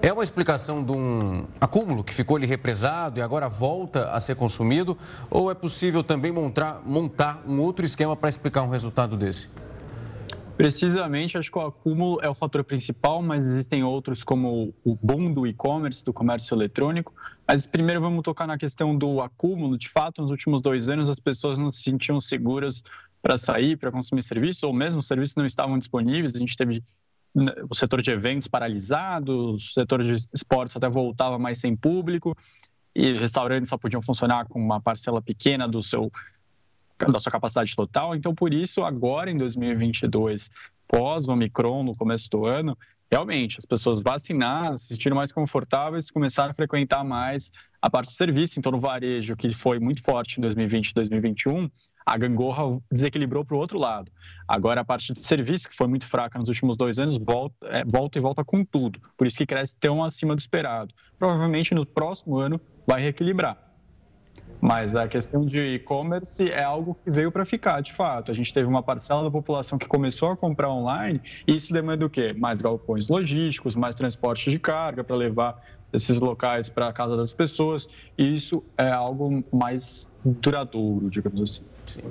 [0.00, 4.36] é uma explicação de um acúmulo que ficou ali represado e agora volta a ser
[4.36, 4.96] consumido?
[5.28, 9.48] Ou é possível também montar, montar um outro esquema para explicar um resultado desse?
[10.58, 15.32] Precisamente, acho que o acúmulo é o fator principal, mas existem outros como o boom
[15.32, 17.14] do e-commerce, do comércio eletrônico.
[17.46, 19.78] Mas primeiro vamos tocar na questão do acúmulo.
[19.78, 22.82] De fato, nos últimos dois anos as pessoas não se sentiam seguras
[23.22, 26.34] para sair, para consumir serviços, ou mesmo os serviços não estavam disponíveis.
[26.34, 26.82] A gente teve
[27.32, 32.36] né, o setor de eventos paralisado, o setor de esportes até voltava mais sem público,
[32.96, 36.10] e restaurantes só podiam funcionar com uma parcela pequena do seu
[37.06, 38.14] da sua capacidade total.
[38.14, 40.50] Então, por isso, agora em 2022,
[40.86, 42.76] pós o Omicron, no começo do ano,
[43.10, 48.16] realmente as pessoas vacinadas se sentiram mais confortáveis, começaram a frequentar mais a parte de
[48.16, 48.58] serviço.
[48.58, 51.70] Então, no varejo, que foi muito forte em 2020 e 2021,
[52.04, 54.10] a gangorra desequilibrou para o outro lado.
[54.46, 57.84] Agora, a parte de serviço, que foi muito fraca nos últimos dois anos, volta, é,
[57.84, 58.98] volta e volta com tudo.
[59.16, 60.94] Por isso que cresce tão acima do esperado.
[61.18, 63.67] Provavelmente no próximo ano vai reequilibrar.
[64.60, 68.32] Mas a questão de e-commerce é algo que veio para ficar, de fato.
[68.32, 72.04] A gente teve uma parcela da população que começou a comprar online e isso demanda
[72.04, 72.32] o quê?
[72.32, 75.62] Mais galpões logísticos, mais transporte de carga para levar
[75.92, 77.88] esses locais para a casa das pessoas.
[78.16, 81.62] E isso é algo mais duradouro, digamos assim.
[81.86, 82.02] Sim.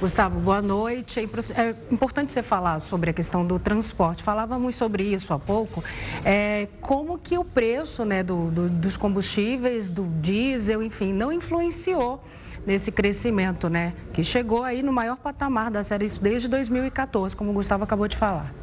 [0.00, 1.20] Gustavo, boa noite.
[1.20, 4.22] É importante você falar sobre a questão do transporte.
[4.22, 5.84] Falávamos sobre isso há pouco.
[6.24, 12.24] É, como que o preço né, do, do, dos combustíveis, do diesel, enfim, não influenciou
[12.66, 13.94] nesse crescimento, né?
[14.12, 18.16] Que chegou aí no maior patamar da série desde 2014, como o Gustavo acabou de
[18.16, 18.54] falar.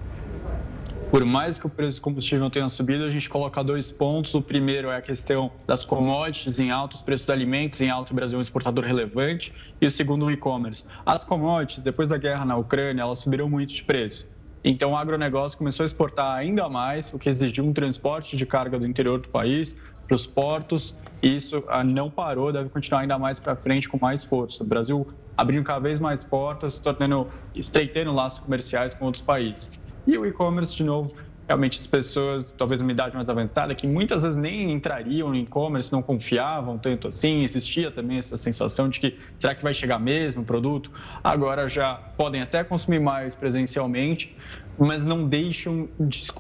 [1.10, 4.36] Por mais que o preço do combustível tenha subido, a gente coloca dois pontos.
[4.36, 8.12] O primeiro é a questão das commodities em alto, os preços dos alimentos em alto,
[8.12, 9.54] o Brasil é um exportador relevante.
[9.82, 10.84] E o segundo, o e-commerce.
[11.06, 14.28] As commodities, depois da guerra na Ucrânia, elas subiram muito de preço.
[14.66, 18.78] Então, o agronegócio começou a exportar ainda mais, o que exigiu um transporte de carga
[18.78, 21.00] do interior do país para os portos.
[21.24, 24.62] E isso ah, não parou, deve continuar ainda mais para frente com mais força.
[24.62, 29.87] O Brasil abrindo cada vez mais portas, se tornando, estreitando laços comerciais com outros países.
[30.08, 31.14] E o e-commerce, de novo,
[31.48, 35.92] realmente as pessoas, talvez uma idade mais avançada, que muitas vezes nem entrariam no e-commerce,
[35.92, 40.42] não confiavam tanto assim, existia também essa sensação de que será que vai chegar mesmo
[40.42, 40.92] o produto?
[41.24, 44.36] Agora já podem até consumir mais presencialmente,
[44.78, 45.90] mas não deixam,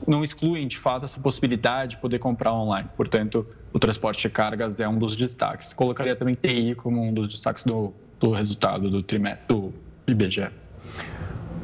[0.07, 2.89] não excluem de fato essa possibilidade de poder comprar online.
[2.95, 5.73] Portanto, o transporte de cargas é um dos destaques.
[5.73, 9.73] Colocaria também TI como um dos destaques do, do resultado do trimestre do
[10.05, 10.49] IBGE.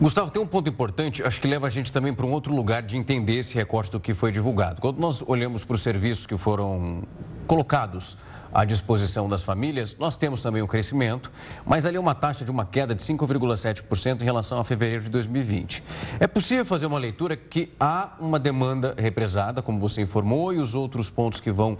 [0.03, 2.81] Gustavo, tem um ponto importante, acho que leva a gente também para um outro lugar
[2.81, 4.81] de entender esse recorte do que foi divulgado.
[4.81, 7.03] Quando nós olhamos para os serviços que foram
[7.47, 8.17] colocados
[8.53, 11.31] à disposição das famílias, nós temos também um crescimento,
[11.65, 15.09] mas ali é uma taxa de uma queda de 5,7% em relação a fevereiro de
[15.09, 15.83] 2020.
[16.19, 20.75] É possível fazer uma leitura que há uma demanda represada, como você informou, e os
[20.75, 21.77] outros pontos que vão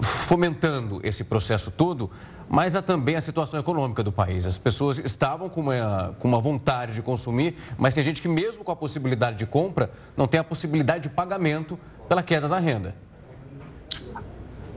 [0.00, 2.10] fomentando esse processo todo,
[2.48, 4.44] mas há também a situação econômica do país.
[4.44, 8.64] As pessoas estavam com uma, com uma vontade de consumir, mas tem gente que, mesmo
[8.64, 11.78] com a possibilidade de compra, não tem a possibilidade de pagamento
[12.08, 12.94] pela queda da renda.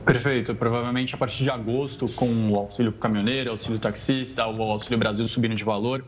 [0.04, 0.54] Perfeito.
[0.54, 5.54] Provavelmente a partir de agosto, com o auxílio caminhoneiro, auxílio taxista, o auxílio Brasil subindo
[5.54, 6.04] de valor,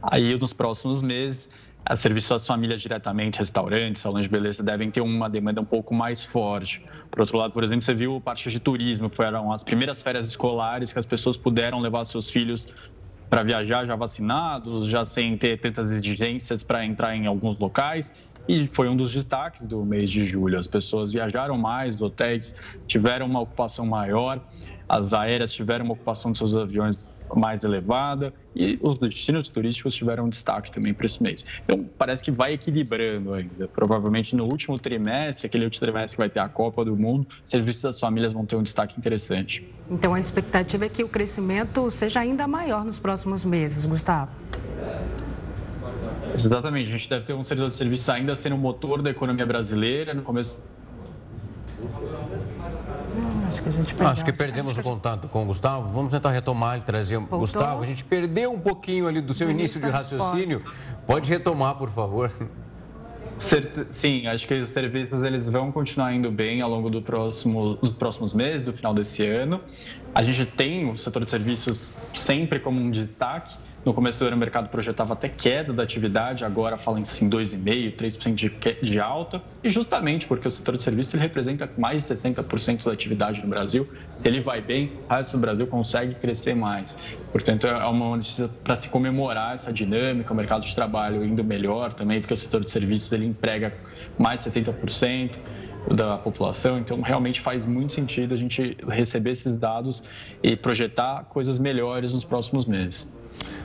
[0.00, 1.50] aí nos próximos meses
[1.84, 5.92] a serviços às famílias diretamente, restaurantes, salões de beleza, devem ter uma demanda um pouco
[5.92, 6.80] mais forte.
[7.10, 10.26] Por outro lado, por exemplo, você viu parte de turismo, que foram as primeiras férias
[10.26, 12.66] escolares que as pessoas puderam levar seus filhos
[13.28, 18.14] para viajar já vacinados, já sem ter tantas exigências para entrar em alguns locais.
[18.48, 20.58] E foi um dos destaques do mês de julho.
[20.58, 22.54] As pessoas viajaram mais, os hotéis
[22.86, 24.40] tiveram uma ocupação maior,
[24.88, 30.28] as aéreas tiveram uma ocupação de seus aviões mais elevada e os destinos turísticos tiveram
[30.28, 31.44] destaque também para esse mês.
[31.64, 33.68] Então, parece que vai equilibrando ainda.
[33.68, 37.82] Provavelmente no último trimestre, aquele último trimestre que vai ter a Copa do Mundo, serviços
[37.82, 39.66] das famílias vão ter um destaque interessante.
[39.90, 44.30] Então, a expectativa é que o crescimento seja ainda maior nos próximos meses, Gustavo.
[46.32, 49.46] Exatamente, a gente deve ter um setor de serviços ainda sendo o motor da economia
[49.46, 50.62] brasileira no começo
[53.48, 54.06] Acho que a gente perdeu.
[54.06, 55.92] Acho que perdemos o contato com o Gustavo.
[55.92, 57.18] Vamos tentar retomar e trazer.
[57.18, 57.40] Voltou?
[57.40, 60.64] Gustavo, a gente perdeu um pouquinho ali do seu início de raciocínio.
[61.06, 62.32] Pode retomar, por favor.
[63.90, 67.90] Sim, acho que os serviços eles vão continuar indo bem ao longo do próximo, dos
[67.90, 69.60] próximos meses, do final desse ano.
[70.14, 73.56] A gente tem o setor de serviços sempre como um destaque.
[73.84, 77.96] No começo do ano, o mercado projetava até queda da atividade, agora fala em 2,5%,
[77.96, 78.48] 3% de,
[78.80, 82.92] de alta, e justamente porque o setor de serviços ele representa mais de 60% da
[82.92, 83.88] atividade no Brasil.
[84.14, 86.96] Se ele vai bem, o resto do Brasil consegue crescer mais.
[87.32, 91.92] Portanto, é uma notícia para se comemorar essa dinâmica, o mercado de trabalho indo melhor
[91.92, 93.74] também, porque o setor de serviços ele emprega
[94.16, 95.38] mais de 70%
[95.92, 100.04] da população, então realmente faz muito sentido a gente receber esses dados
[100.40, 103.21] e projetar coisas melhores nos próximos meses.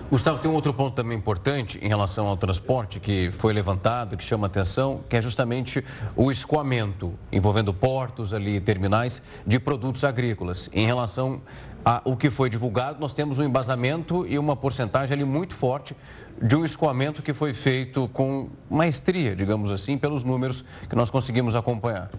[0.09, 4.23] Gustavo, tem um outro ponto também importante em relação ao transporte que foi levantado, que
[4.23, 5.83] chama atenção, que é justamente
[6.15, 10.69] o escoamento envolvendo portos ali, terminais de produtos agrícolas.
[10.71, 11.41] Em relação
[11.83, 15.95] ao que foi divulgado, nós temos um embasamento e uma porcentagem ali muito forte
[16.41, 21.53] de um escoamento que foi feito com maestria, digamos assim, pelos números que nós conseguimos
[21.53, 22.09] acompanhar.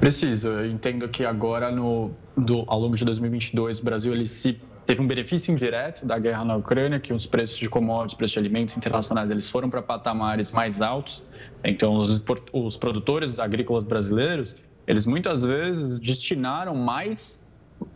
[0.00, 0.48] Preciso.
[0.48, 5.02] Eu entendo que agora, no, do, ao longo de 2022, o Brasil ele se teve
[5.02, 8.76] um benefício indireto da guerra na Ucrânia, que os preços de commodities, preços de alimentos
[8.76, 11.26] internacionais, eles foram para patamares mais altos.
[11.64, 14.56] Então, os, os produtores agrícolas brasileiros,
[14.86, 17.44] eles muitas vezes destinaram mais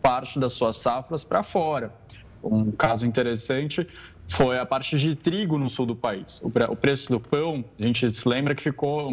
[0.01, 1.93] parte das suas safras para fora.
[2.43, 3.87] Um caso interessante
[4.27, 6.41] foi a parte de trigo no sul do país.
[6.43, 9.09] O preço do pão, a gente se lembra que ficou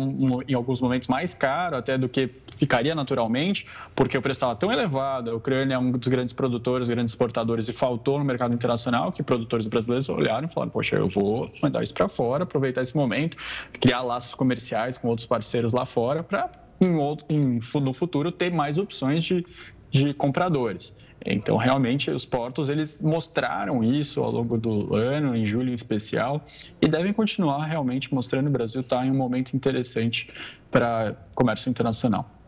[0.47, 4.73] em alguns momentos mais caro até do que ficaria naturalmente, porque o preço estava tão
[4.73, 5.31] elevado.
[5.31, 9.23] A Ucrânia é um dos grandes produtores, grandes exportadores e faltou no mercado internacional que
[9.23, 13.37] produtores brasileiros olharam e falaram: Poxa, eu vou mandar isso para fora, aproveitar esse momento,
[13.81, 16.51] criar laços comerciais com outros parceiros lá fora para
[16.83, 19.45] no futuro ter mais opções de,
[19.91, 20.95] de compradores.
[21.25, 26.43] Então, realmente, os portos eles mostraram isso ao longo do ano, em julho em especial,
[26.81, 30.27] e devem continuar realmente mostrando o Brasil está em um momento interessante
[30.71, 32.40] para comércio internacional.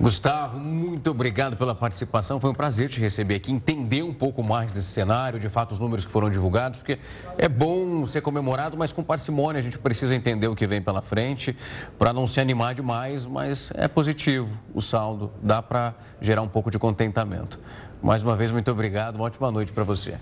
[0.00, 2.40] Gustavo, muito obrigado pela participação.
[2.40, 5.78] Foi um prazer te receber aqui, entender um pouco mais desse cenário, de fato, os
[5.78, 6.98] números que foram divulgados, porque
[7.36, 9.58] é bom ser comemorado, mas com parcimônia.
[9.58, 11.56] A gente precisa entender o que vem pela frente
[11.98, 16.70] para não se animar demais, mas é positivo o saldo, dá para gerar um pouco
[16.70, 17.58] de contentamento.
[18.02, 19.16] Mais uma vez, muito obrigado.
[19.16, 20.14] Uma ótima noite para você.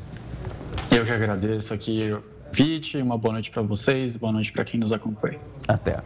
[0.91, 4.81] Eu que agradeço aqui o convite, uma boa noite para vocês, boa noite para quem
[4.81, 5.39] nos acompanha.
[5.67, 6.03] Até.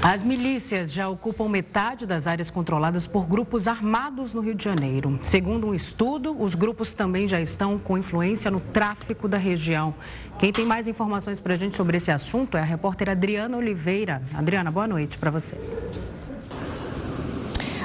[0.00, 5.18] As milícias já ocupam metade das áreas controladas por grupos armados no Rio de Janeiro.
[5.24, 9.94] Segundo um estudo, os grupos também já estão com influência no tráfico da região.
[10.38, 14.22] Quem tem mais informações para a gente sobre esse assunto é a repórter Adriana Oliveira.
[14.34, 15.56] Adriana, boa noite para você.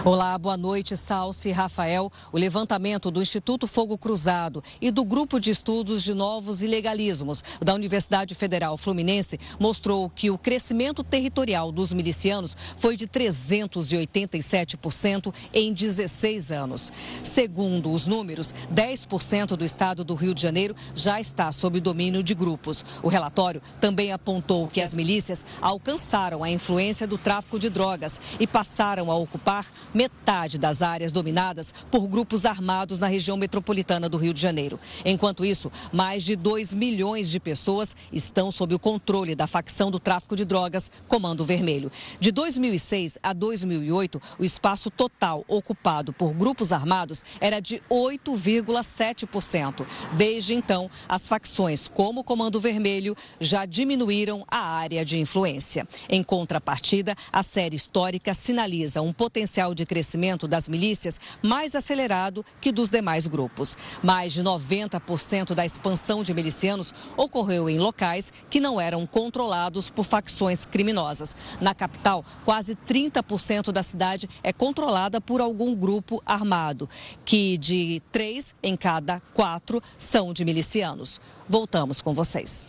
[0.08, 2.10] Olá, boa noite, Salsi Rafael.
[2.32, 7.74] O levantamento do Instituto Fogo Cruzado e do Grupo de Estudos de Novos Ilegalismos da
[7.74, 16.54] Universidade Federal Fluminense mostrou que o crescimento territorial dos milicianos foi de 387% em 16
[16.54, 16.89] anos.
[17.22, 22.34] Segundo os números, 10% do estado do Rio de Janeiro já está sob domínio de
[22.34, 22.86] grupos.
[23.04, 28.48] O relatório também apontou que as milícias alcançaram a influência do tráfico de drogas e
[28.48, 29.67] passaram a ocupar
[29.98, 34.80] metade das áreas dominadas por grupos armados na região metropolitana do Rio de Janeiro.
[35.04, 40.00] Enquanto isso, mais de 2 milhões de pessoas estão sob o controle da facção do
[40.00, 41.92] tráfico de drogas Comando Vermelho.
[42.20, 49.84] De 2006 a 2008, o espaço total ocupado por grupos armados era de 8,7%.
[50.14, 55.88] Desde então, as facções como o Comando Vermelho já diminuíram a área de influência.
[56.08, 62.71] Em contrapartida, a série histórica sinaliza um potencial de crescimento das milícias mais acelerado que
[62.71, 63.75] dos demais grupos.
[64.04, 70.06] Mais de 90% da expansão de milicianos ocorreu em locais que não eram controlados por
[70.06, 71.35] facções criminosas.
[71.60, 76.90] Na capital, quase 30% da cidade é controlada por algum grupo armado,
[77.25, 81.19] que de três em cada quatro são de milicianos.
[81.48, 82.65] Voltamos com vocês.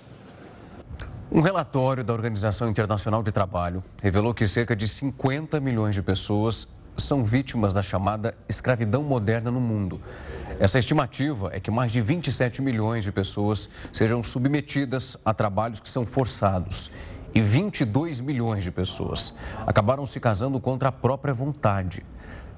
[1.30, 6.66] Um relatório da Organização Internacional de Trabalho revelou que cerca de 50 milhões de pessoas
[7.03, 10.01] são vítimas da chamada escravidão moderna no mundo.
[10.59, 15.88] Essa estimativa é que mais de 27 milhões de pessoas sejam submetidas a trabalhos que
[15.88, 16.90] são forçados
[17.34, 19.34] e 22 milhões de pessoas
[19.66, 22.05] acabaram se casando contra a própria vontade.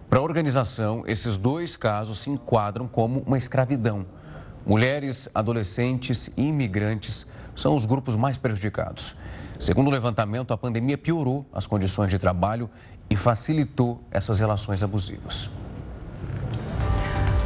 [0.09, 4.07] Para a organização, esses dois casos se enquadram como uma escravidão.
[4.67, 7.27] Mulheres, adolescentes e imigrantes
[7.57, 9.15] são os grupos mais prejudicados.
[9.59, 12.71] Segundo o levantamento, a pandemia piorou as condições de trabalho
[13.11, 15.51] e facilitou essas relações abusivas.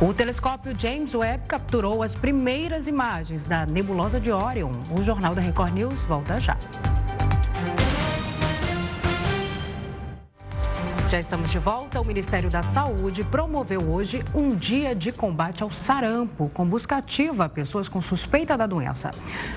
[0.01, 4.73] O telescópio James Webb capturou as primeiras imagens da nebulosa de Orion.
[4.91, 6.59] O Jornal da Record News volta já.
[11.15, 12.01] Já estamos de volta.
[12.01, 17.45] O Ministério da Saúde promoveu hoje um dia de combate ao sarampo, com busca ativa
[17.45, 19.13] a pessoas com suspeita da doença.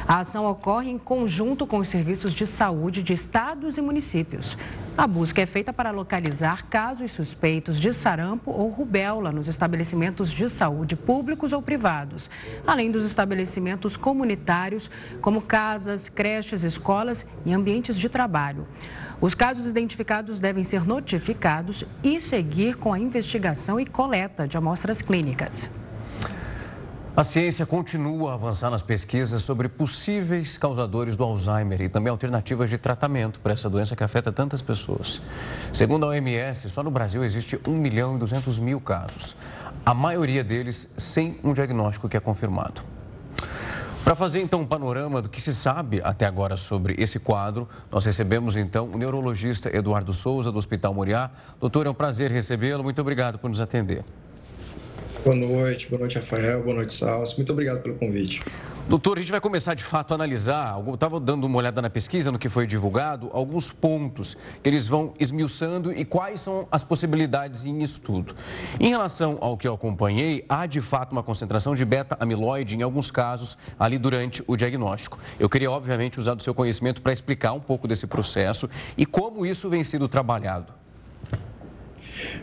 [0.08, 4.56] A ação ocorre em conjunto com os serviços de saúde de estados e municípios.
[4.96, 10.48] A busca é feita para localizar casos suspeitos de sarampo ou rubéola nos estabelecimentos de
[10.50, 12.30] saúde públicos ou privados,
[12.68, 14.92] além dos estabelecimentos comunitários,
[15.22, 18.68] como casas, creches, escolas e ambientes de trabalho.
[19.20, 25.02] Os casos identificados devem ser notificados e seguir com a investigação e coleta de amostras
[25.02, 25.68] clínicas.
[27.16, 32.70] A ciência continua a avançar nas pesquisas sobre possíveis causadores do Alzheimer e também alternativas
[32.70, 35.20] de tratamento para essa doença que afeta tantas pessoas.
[35.74, 39.36] Segundo a OMS, só no Brasil existe 1 milhão e 200 mil casos,
[39.84, 42.84] a maioria deles sem um diagnóstico que é confirmado.
[44.08, 48.06] Para fazer então um panorama do que se sabe até agora sobre esse quadro, nós
[48.06, 51.30] recebemos então o neurologista Eduardo Souza, do Hospital Moriá.
[51.60, 52.86] Doutor, é um prazer recebê-lo.
[52.86, 54.06] Muito obrigado por nos atender.
[55.24, 57.36] Boa noite, boa noite, Rafael, boa noite, Salso.
[57.38, 58.40] Muito obrigado pelo convite.
[58.88, 62.32] Doutor, a gente vai começar de fato a analisar, estava dando uma olhada na pesquisa,
[62.32, 67.66] no que foi divulgado, alguns pontos que eles vão esmiuçando e quais são as possibilidades
[67.66, 68.34] em estudo.
[68.80, 73.12] Em relação ao que eu acompanhei, há de fato uma concentração de beta-amiloide em alguns
[73.12, 75.20] casos ali durante o diagnóstico.
[75.38, 79.46] Eu queria, obviamente, usar do seu conhecimento para explicar um pouco desse processo e como
[79.46, 80.72] isso vem sendo trabalhado.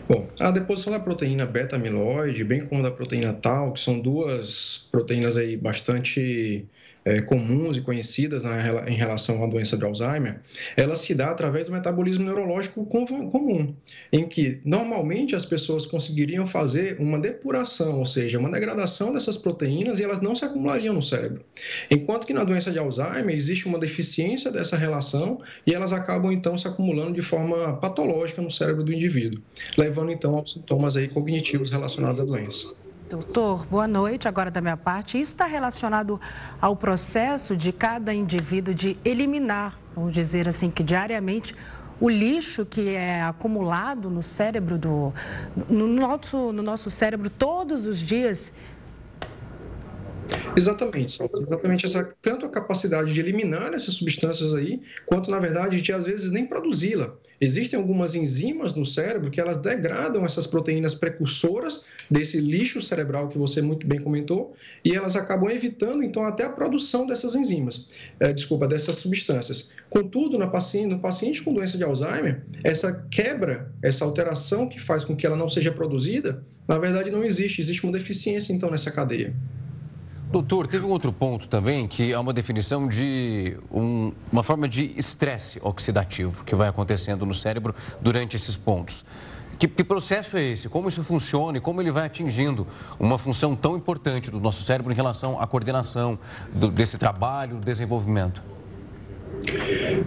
[0.07, 5.37] Bom, a deposição da proteína beta-amiloide, bem como da proteína tal, que são duas proteínas
[5.37, 6.69] aí bastante
[7.05, 10.41] é, comuns e conhecidas na, em relação à doença de Alzheimer,
[10.75, 13.75] ela se dá através do metabolismo neurológico comum,
[14.11, 19.99] em que normalmente as pessoas conseguiriam fazer uma depuração, ou seja, uma degradação dessas proteínas
[19.99, 21.45] e elas não se acumulariam no cérebro.
[21.91, 26.57] Enquanto que na doença de Alzheimer existe uma deficiência dessa relação e elas acabam então
[26.57, 29.41] se acumulando de forma patológica no cérebro do indivíduo,
[29.77, 32.84] levando então aos sintomas aí cognitivos relacionados à doença.
[33.09, 34.27] Doutor, boa noite.
[34.27, 36.19] Agora da minha parte, isso está relacionado
[36.59, 41.55] ao processo de cada indivíduo de eliminar, vamos dizer assim, que diariamente
[42.01, 45.13] o lixo que é acumulado no cérebro do
[45.69, 48.51] no nosso, no nosso cérebro todos os dias
[50.55, 55.91] Exatamente, exatamente essa tanto a capacidade de eliminar essas substâncias aí, quanto na verdade de
[55.91, 57.13] às vezes nem produzi-la.
[57.41, 63.37] Existem algumas enzimas no cérebro que elas degradam essas proteínas precursoras desse lixo cerebral que
[63.37, 64.53] você muito bem comentou,
[64.83, 67.87] e elas acabam evitando então até a produção dessas enzimas,
[68.19, 69.71] é, desculpa, dessas substâncias.
[69.89, 75.03] Contudo, na paciente, no paciente com doença de Alzheimer, essa quebra, essa alteração que faz
[75.03, 78.89] com que ela não seja produzida, na verdade não existe, existe uma deficiência então nessa
[78.89, 79.35] cadeia.
[80.35, 84.91] Doutor, teve um outro ponto também que é uma definição de um, uma forma de
[84.97, 89.05] estresse oxidativo que vai acontecendo no cérebro durante esses pontos.
[89.57, 90.67] Que, que, processo é esse?
[90.67, 92.67] Como isso funciona e como ele vai atingindo
[92.99, 96.19] uma função tão importante do nosso cérebro em relação à coordenação
[96.53, 98.43] do, desse trabalho, do desenvolvimento?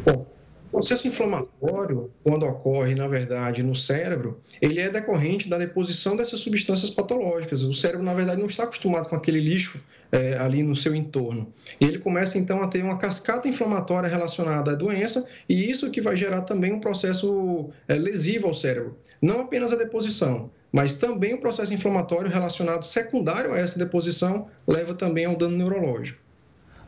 [0.05, 0.26] Bom,
[0.66, 6.41] o processo inflamatório, quando ocorre, na verdade, no cérebro, ele é decorrente da deposição dessas
[6.41, 7.62] substâncias patológicas.
[7.62, 11.52] O cérebro, na verdade, não está acostumado com aquele lixo é, ali no seu entorno.
[11.80, 16.00] E ele começa, então, a ter uma cascata inflamatória relacionada à doença, e isso que
[16.00, 18.96] vai gerar também um processo é, lesivo ao cérebro.
[19.20, 24.94] Não apenas a deposição, mas também o processo inflamatório relacionado secundário a essa deposição leva
[24.94, 26.20] também ao dano neurológico.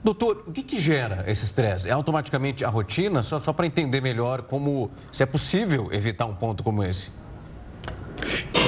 [0.03, 1.87] Doutor, o que, que gera esse estresse?
[1.87, 3.23] É automaticamente a rotina?
[3.23, 7.11] Só, só para entender melhor como se é possível evitar um ponto como esse.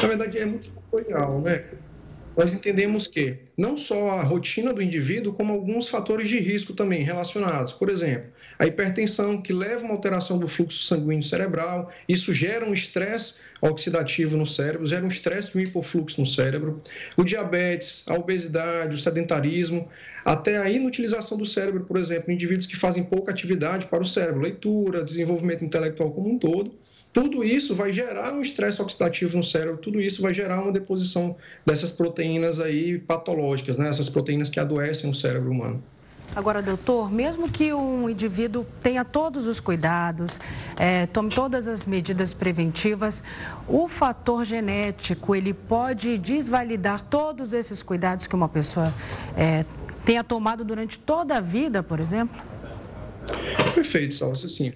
[0.03, 1.64] Na verdade, é muito fatorial, né?
[2.37, 7.03] Nós entendemos que não só a rotina do indivíduo, como alguns fatores de risco também
[7.03, 7.72] relacionados.
[7.72, 12.64] Por exemplo, a hipertensão, que leva a uma alteração do fluxo sanguíneo cerebral, isso gera
[12.64, 16.83] um estresse oxidativo no cérebro, gera um estresse de um hipofluxo no cérebro.
[17.16, 19.87] O diabetes, a obesidade, o sedentarismo,
[20.24, 24.41] até a inutilização do cérebro, por exemplo, indivíduos que fazem pouca atividade para o cérebro,
[24.41, 26.82] leitura, desenvolvimento intelectual como um todo
[27.12, 31.36] tudo isso vai gerar um estresse oxidativo no cérebro, tudo isso vai gerar uma deposição
[31.64, 33.88] dessas proteínas aí patológicas, né?
[33.88, 35.82] essas proteínas que adoecem o cérebro humano.
[36.34, 40.40] Agora, doutor, mesmo que um indivíduo tenha todos os cuidados,
[40.78, 43.22] é, tome todas as medidas preventivas,
[43.68, 48.94] o fator genético ele pode desvalidar todos esses cuidados que uma pessoa
[49.36, 49.66] é,
[50.06, 52.40] tenha tomado durante toda a vida, por exemplo?
[53.74, 54.72] Perfeito, Salva, sim.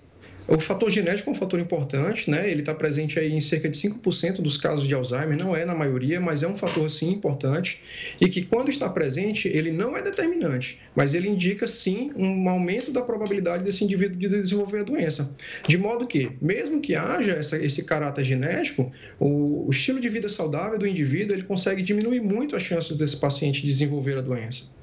[0.49, 2.49] O fator genético é um fator importante, né?
[2.49, 5.75] Ele está presente aí em cerca de 5% dos casos de Alzheimer, não é na
[5.75, 7.83] maioria, mas é um fator sim importante
[8.21, 12.93] e que quando está presente, ele não é determinante, mas ele indica sim um aumento
[12.93, 15.35] da probabilidade desse indivíduo de desenvolver a doença.
[15.67, 20.29] De modo que, mesmo que haja essa, esse caráter genético, o, o estilo de vida
[20.29, 24.77] saudável do indivíduo, ele consegue diminuir muito as chances desse paciente desenvolver a doença.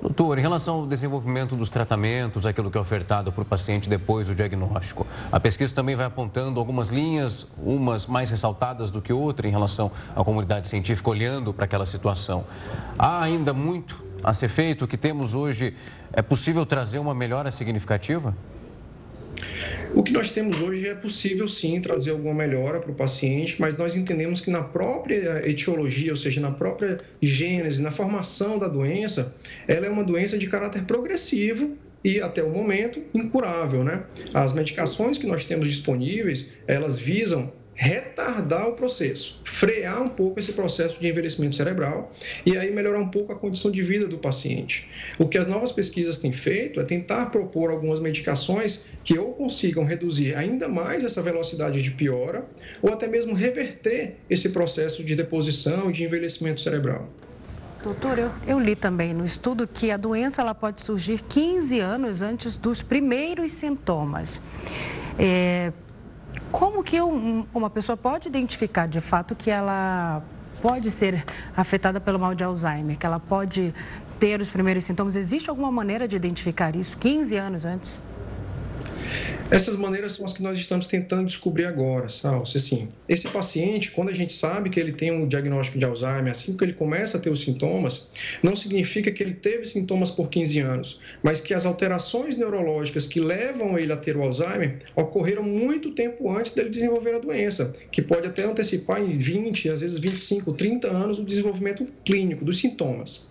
[0.00, 4.28] Doutor, em relação ao desenvolvimento dos tratamentos, aquilo que é ofertado para o paciente depois
[4.28, 9.46] do diagnóstico, a pesquisa também vai apontando algumas linhas, umas mais ressaltadas do que outras
[9.46, 12.46] em relação à comunidade científica olhando para aquela situação.
[12.98, 15.74] Há ainda muito a ser feito, o que temos hoje
[16.14, 18.34] é possível trazer uma melhora significativa?
[19.94, 23.76] O que nós temos hoje é possível sim trazer alguma melhora para o paciente, mas
[23.76, 29.34] nós entendemos que na própria etiologia, ou seja, na própria gênese, na formação da doença,
[29.66, 34.04] ela é uma doença de caráter progressivo e até o momento incurável, né?
[34.32, 40.52] As medicações que nós temos disponíveis, elas visam retardar o processo, frear um pouco esse
[40.52, 42.12] processo de envelhecimento cerebral
[42.44, 44.86] e aí melhorar um pouco a condição de vida do paciente.
[45.18, 49.82] O que as novas pesquisas têm feito é tentar propor algumas medicações que ou consigam
[49.82, 52.44] reduzir ainda mais essa velocidade de piora
[52.82, 57.08] ou até mesmo reverter esse processo de deposição e de envelhecimento cerebral.
[57.82, 62.20] Doutor, eu, eu, li também no estudo que a doença ela pode surgir 15 anos
[62.20, 64.38] antes dos primeiros sintomas.
[65.18, 65.72] É,
[66.50, 70.22] como que um, uma pessoa pode identificar de fato que ela
[70.60, 71.24] pode ser
[71.56, 73.74] afetada pelo mal de Alzheimer, que ela pode
[74.18, 75.16] ter os primeiros sintomas?
[75.16, 78.02] Existe alguma maneira de identificar isso 15 anos antes?
[79.50, 82.56] Essas maneiras são as que nós estamos tentando descobrir agora, Salsi.
[82.56, 86.56] Assim, esse paciente, quando a gente sabe que ele tem um diagnóstico de Alzheimer, assim
[86.56, 88.08] que ele começa a ter os sintomas,
[88.44, 93.18] não significa que ele teve sintomas por 15 anos, mas que as alterações neurológicas que
[93.18, 98.00] levam ele a ter o Alzheimer ocorreram muito tempo antes dele desenvolver a doença, que
[98.00, 103.29] pode até antecipar em 20, às vezes 25, 30 anos o desenvolvimento clínico dos sintomas.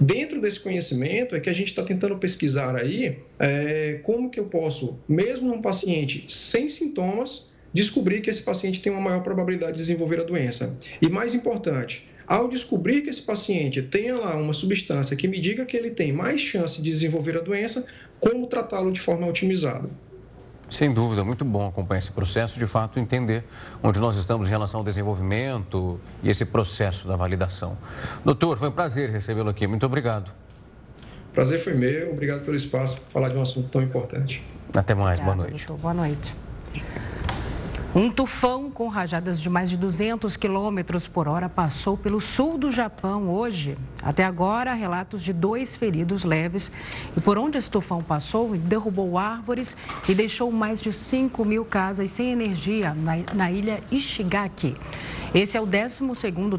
[0.00, 4.46] Dentro desse conhecimento é que a gente está tentando pesquisar aí é, como que eu
[4.46, 9.78] posso, mesmo num paciente sem sintomas, descobrir que esse paciente tem uma maior probabilidade de
[9.78, 10.78] desenvolver a doença.
[11.00, 15.64] E mais importante, ao descobrir que esse paciente tenha lá uma substância que me diga
[15.64, 17.86] que ele tem mais chance de desenvolver a doença,
[18.18, 19.88] como tratá-lo de forma otimizada.
[20.68, 23.44] Sem dúvida, muito bom acompanhar esse processo, de fato, entender
[23.82, 27.78] onde nós estamos em relação ao desenvolvimento e esse processo da validação.
[28.24, 29.66] Doutor, foi um prazer recebê-lo aqui.
[29.66, 30.32] Muito obrigado.
[31.32, 32.12] Prazer foi meu.
[32.12, 34.42] Obrigado pelo espaço para falar de um assunto tão importante.
[34.74, 35.20] Até mais.
[35.20, 35.66] Obrigado, boa noite.
[35.66, 36.36] Doutor, boa noite.
[37.96, 42.70] Um tufão com rajadas de mais de 200 quilômetros por hora passou pelo sul do
[42.70, 43.78] Japão hoje.
[44.02, 46.70] Até agora, relatos de dois feridos leves.
[47.16, 49.74] E por onde esse tufão passou, derrubou árvores
[50.06, 54.76] e deixou mais de 5 mil casas sem energia na, na ilha Ishigaki.
[55.34, 56.02] Esse é o 12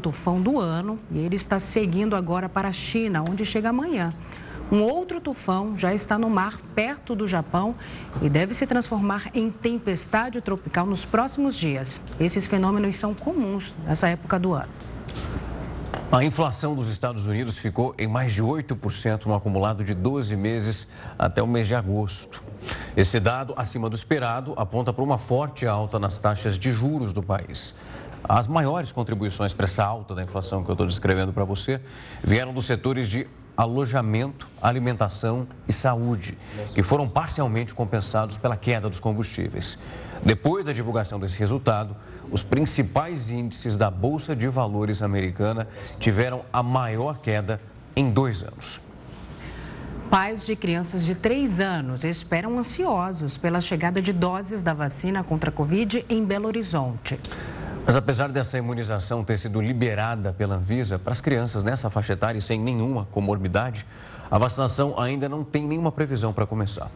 [0.02, 4.12] tufão do ano e ele está seguindo agora para a China, onde chega amanhã.
[4.70, 7.74] Um outro tufão já está no mar perto do Japão
[8.20, 12.02] e deve se transformar em tempestade tropical nos próximos dias.
[12.20, 14.68] Esses fenômenos são comuns nessa época do ano.
[16.12, 20.86] A inflação dos Estados Unidos ficou em mais de 8% no acumulado de 12 meses
[21.18, 22.42] até o mês de agosto.
[22.94, 27.22] Esse dado, acima do esperado, aponta para uma forte alta nas taxas de juros do
[27.22, 27.74] país.
[28.22, 31.80] As maiores contribuições para essa alta da inflação que eu estou descrevendo para você
[32.22, 33.26] vieram dos setores de
[33.58, 36.38] alojamento, alimentação e saúde,
[36.72, 39.76] que foram parcialmente compensados pela queda dos combustíveis.
[40.24, 41.96] Depois da divulgação desse resultado,
[42.30, 45.66] os principais índices da Bolsa de Valores americana
[45.98, 47.60] tiveram a maior queda
[47.96, 48.80] em dois anos.
[50.08, 55.50] Pais de crianças de 3 anos esperam ansiosos pela chegada de doses da vacina contra
[55.50, 57.20] a Covid em Belo Horizonte.
[57.88, 62.38] Mas apesar dessa imunização ter sido liberada pela Anvisa para as crianças nessa faixa etária
[62.38, 63.86] e sem nenhuma comorbidade,
[64.30, 66.90] a vacinação ainda não tem nenhuma previsão para começar.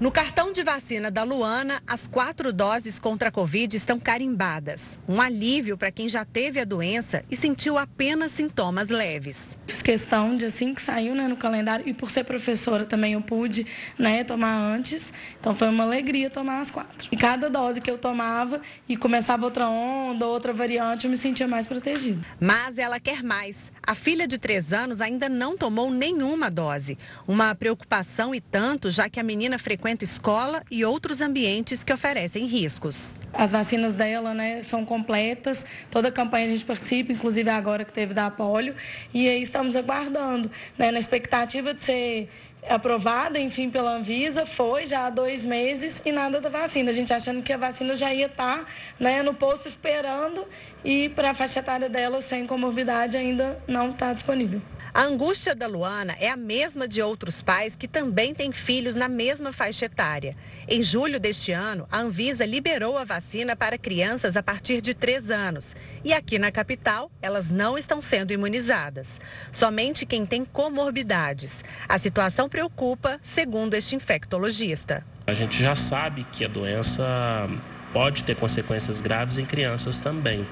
[0.00, 4.96] No cartão de vacina da Luana, as quatro doses contra a Covid estão carimbadas.
[5.08, 9.58] Um alívio para quem já teve a doença e sentiu apenas sintomas leves.
[9.66, 13.20] Fiz questão de assim que saiu né, no calendário e por ser professora também eu
[13.20, 13.66] pude
[13.98, 15.12] né, tomar antes.
[15.40, 17.08] Então foi uma alegria tomar as quatro.
[17.10, 21.48] E cada dose que eu tomava e começava outra onda, outra variante, eu me sentia
[21.48, 22.24] mais protegida.
[22.38, 23.72] Mas ela quer mais.
[23.84, 26.96] A filha de três anos ainda não tomou nenhuma dose.
[27.26, 31.92] Uma preocupação e tanto, já que a menina frequenta frequenta escola e outros ambientes que
[31.92, 33.16] oferecem riscos.
[33.32, 37.92] As vacinas dela né, são completas, toda a campanha a gente participa, inclusive agora que
[37.92, 38.74] teve da polio,
[39.14, 42.28] e aí estamos aguardando, né, na expectativa de ser
[42.68, 46.90] aprovada, enfim, pela Anvisa, foi já há dois meses e nada da vacina.
[46.90, 48.66] A gente achando que a vacina já ia estar
[49.00, 50.46] né, no posto esperando
[50.84, 54.60] e para a faixa etária dela sem comorbidade ainda não está disponível.
[54.98, 59.08] A angústia da Luana é a mesma de outros pais que também têm filhos na
[59.08, 60.34] mesma faixa etária.
[60.66, 65.30] Em julho deste ano, a Anvisa liberou a vacina para crianças a partir de 3
[65.30, 65.76] anos.
[66.02, 69.08] E aqui na capital, elas não estão sendo imunizadas.
[69.52, 71.62] Somente quem tem comorbidades.
[71.88, 75.06] A situação preocupa, segundo este infectologista.
[75.26, 77.48] A gente já sabe que a doença
[77.92, 80.46] pode ter consequências graves em crianças também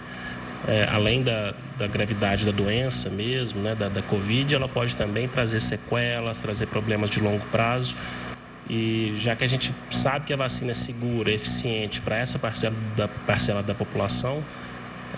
[0.66, 5.28] é, além da, da gravidade da doença mesmo, né, da, da Covid, ela pode também
[5.28, 7.94] trazer sequelas, trazer problemas de longo prazo.
[8.68, 12.74] E já que a gente sabe que a vacina é segura, eficiente para essa parcela
[12.96, 14.42] da, parcela da população,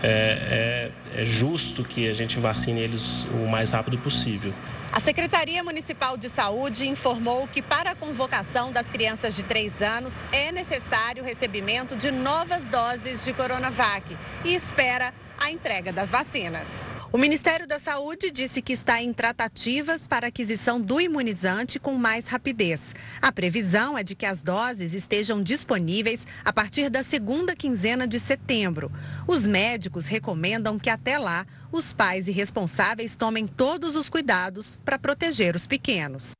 [0.03, 4.53] é, é, é, justo que a gente vacine eles o mais rápido possível.
[4.93, 10.15] A Secretaria Municipal de Saúde informou que para a convocação das crianças de 3 anos
[10.33, 16.69] é necessário o recebimento de novas doses de Coronavac e espera a entrega das vacinas.
[17.11, 22.27] O Ministério da Saúde disse que está em tratativas para aquisição do imunizante com mais
[22.27, 22.95] rapidez.
[23.23, 28.19] A previsão é de que as doses estejam disponíveis a partir da segunda quinzena de
[28.19, 28.93] setembro.
[29.27, 34.99] Os médicos recomendam que até lá os pais e responsáveis tomem todos os cuidados para
[34.99, 36.38] proteger os pequenos.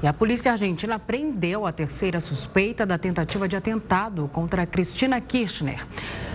[0.00, 5.84] E a polícia argentina prendeu a terceira suspeita da tentativa de atentado contra Cristina Kirchner.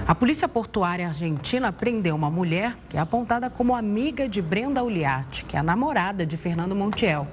[0.06, 5.46] A polícia portuária argentina prendeu uma mulher que é apontada como amiga de Brenda Uliatti,
[5.46, 7.26] que é a namorada de Fernando Montiel.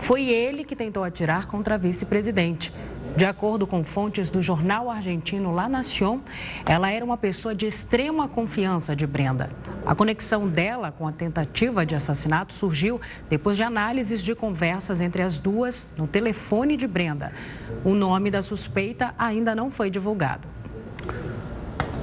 [0.00, 2.74] Foi ele que tentou atirar contra a vice-presidente.
[3.16, 6.20] De acordo com fontes do jornal argentino La Nación,
[6.64, 9.50] ela era uma pessoa de extrema confiança de Brenda.
[9.84, 15.22] A conexão dela com a tentativa de assassinato surgiu depois de análises de conversas entre
[15.22, 17.32] as duas no telefone de Brenda.
[17.84, 20.46] O nome da suspeita ainda não foi divulgado.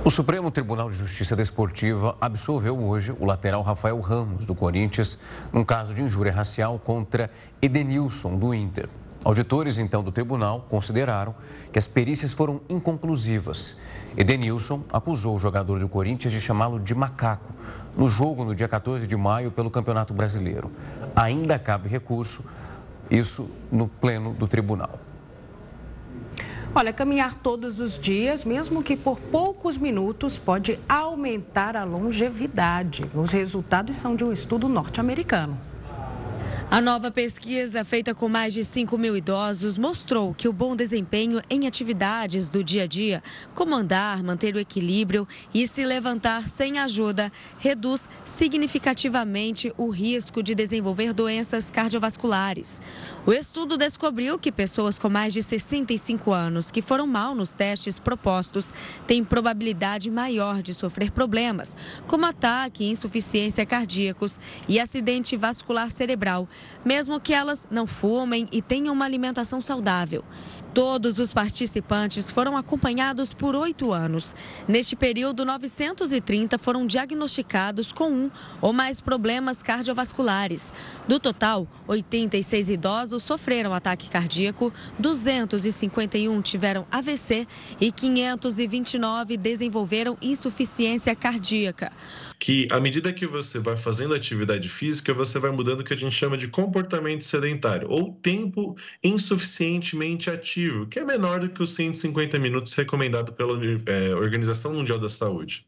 [0.03, 5.17] O Supremo Tribunal de Justiça Desportiva absolveu hoje o lateral Rafael Ramos, do Corinthians,
[5.51, 7.31] num caso de injúria racial contra
[7.61, 8.89] Edenilson, do Inter.
[9.28, 11.36] Auditores, então, do tribunal consideraram
[11.73, 13.75] que as perícias foram inconclusivas.
[14.15, 17.51] Edenilson acusou o jogador do Corinthians de chamá-lo de macaco
[17.97, 20.71] no jogo no dia 14 de maio pelo Campeonato Brasileiro.
[21.13, 22.41] Ainda cabe recurso,
[23.11, 24.97] isso no pleno do tribunal.
[26.73, 33.03] Olha, caminhar todos os dias, mesmo que por poucos minutos, pode aumentar a longevidade.
[33.13, 35.59] Os resultados são de um estudo norte-americano.
[36.70, 41.41] A nova pesquisa, feita com mais de 5 mil idosos, mostrou que o bom desempenho
[41.49, 43.24] em atividades do dia a dia,
[43.55, 50.53] como andar, manter o equilíbrio e se levantar sem ajuda, reduz significativamente o risco de
[50.53, 52.82] desenvolver doenças cardiovasculares.
[53.26, 57.97] O estudo descobriu que pessoas com mais de 65 anos que foram mal nos testes
[57.97, 58.74] propostos
[59.07, 64.38] têm probabilidade maior de sofrer problemas, como ataque, insuficiência cardíacos
[64.68, 66.47] e acidente vascular cerebral,
[66.83, 70.23] mesmo que elas não fumem e tenham uma alimentação saudável.
[70.73, 74.35] Todos os participantes foram acompanhados por oito anos.
[74.67, 78.31] Neste período, 930 foram diagnosticados com um
[78.61, 80.71] ou mais problemas cardiovasculares.
[81.07, 87.47] Do total, 86 idosos sofreram ataque cardíaco, 251 tiveram AVC
[87.81, 91.91] e 529 desenvolveram insuficiência cardíaca
[92.39, 95.97] que à medida que você vai fazendo atividade física, você vai mudando o que a
[95.97, 101.73] gente chama de comportamento sedentário, ou tempo insuficientemente ativo, que é menor do que os
[101.73, 105.65] 150 minutos recomendado pela é, Organização Mundial da Saúde.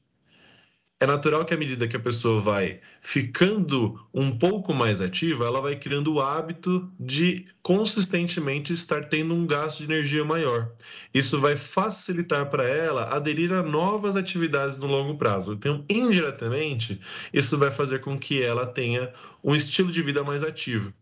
[0.99, 5.61] É natural que à medida que a pessoa vai ficando um pouco mais ativa, ela
[5.61, 10.69] vai criando o hábito de consistentemente estar tendo um gasto de energia maior.
[11.13, 15.53] Isso vai facilitar para ela aderir a novas atividades no longo prazo.
[15.53, 16.99] Então, indiretamente,
[17.33, 20.93] isso vai fazer com que ela tenha um estilo de vida mais ativo.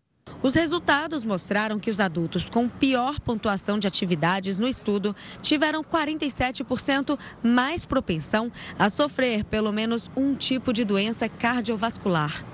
[0.42, 7.18] Os resultados mostraram que os adultos com pior pontuação de atividades no estudo tiveram 47%
[7.42, 12.44] mais propensão a sofrer pelo menos um tipo de doença cardiovascular.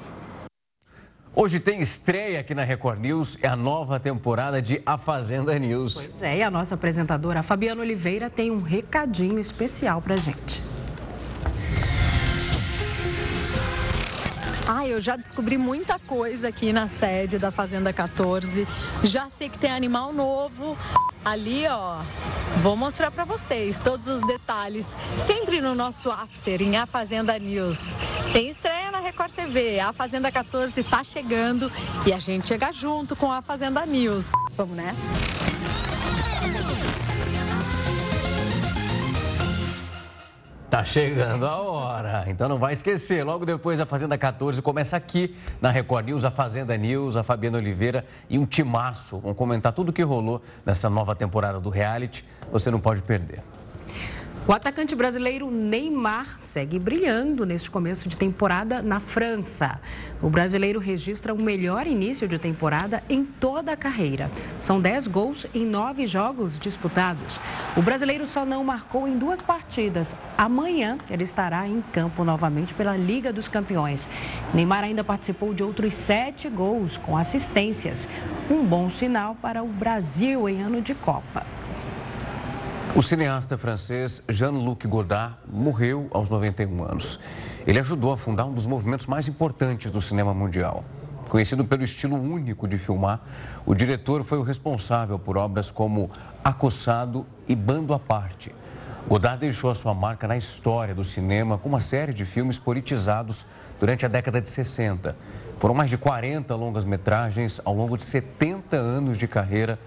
[1.37, 6.07] Hoje tem estreia aqui na Record News, é a nova temporada de A Fazenda News.
[6.07, 10.63] Pois é, e a nossa apresentadora, Fabiana Oliveira, tem um recadinho especial pra gente.
[14.67, 18.67] Ah, eu já descobri muita coisa aqui na sede da Fazenda 14.
[19.03, 20.77] Já sei que tem animal novo.
[21.23, 22.01] Ali, ó,
[22.61, 24.97] vou mostrar para vocês todos os detalhes.
[25.19, 27.79] Sempre no nosso after em A Fazenda News.
[28.33, 29.81] Tem estreia na Record TV.
[29.81, 31.71] A Fazenda 14 tá chegando
[32.07, 34.31] e a gente chega junto com a Fazenda News.
[34.57, 35.94] Vamos nessa?
[40.75, 43.23] Tá chegando a hora, então não vai esquecer.
[43.23, 47.59] Logo depois da Fazenda 14 começa aqui na Record News, a Fazenda News, a Fabiana
[47.59, 49.21] Oliveira e um timaço.
[49.21, 52.25] Vamos comentar tudo o que rolou nessa nova temporada do reality.
[52.51, 53.41] Você não pode perder.
[54.47, 59.81] O atacante brasileiro Neymar segue brilhando neste começo de temporada na França.
[60.21, 64.31] O brasileiro registra o melhor início de temporada em toda a carreira.
[64.61, 67.41] São 10 gols em 9 jogos disputados.
[67.75, 70.15] O brasileiro só não marcou em duas partidas.
[70.37, 74.07] Amanhã ele estará em campo novamente pela Liga dos Campeões.
[74.53, 78.07] Neymar ainda participou de outros 7 gols com assistências.
[78.51, 81.47] Um bom sinal para o Brasil em ano de Copa.
[82.97, 87.19] O cineasta francês Jean-Luc Godard morreu aos 91 anos.
[87.67, 90.85] Ele ajudou a fundar um dos movimentos mais importantes do cinema mundial.
[91.29, 93.21] Conhecido pelo estilo único de filmar,
[93.67, 96.09] o diretor foi o responsável por obras como
[96.45, 98.55] Acossado e Bando à Parte.
[99.09, 103.45] Godard deixou a sua marca na história do cinema com uma série de filmes politizados
[103.81, 105.17] durante a década de 60.
[105.59, 109.81] Foram mais de 40 longas-metragens ao longo de 70 anos de carreira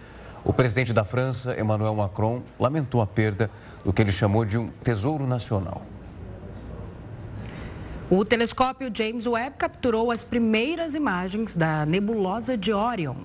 [0.47, 3.51] o presidente da França, Emmanuel Macron, lamentou a perda
[3.83, 5.85] do que ele chamou de um tesouro nacional.
[8.09, 13.17] O telescópio James Webb capturou as primeiras imagens da nebulosa de Orion.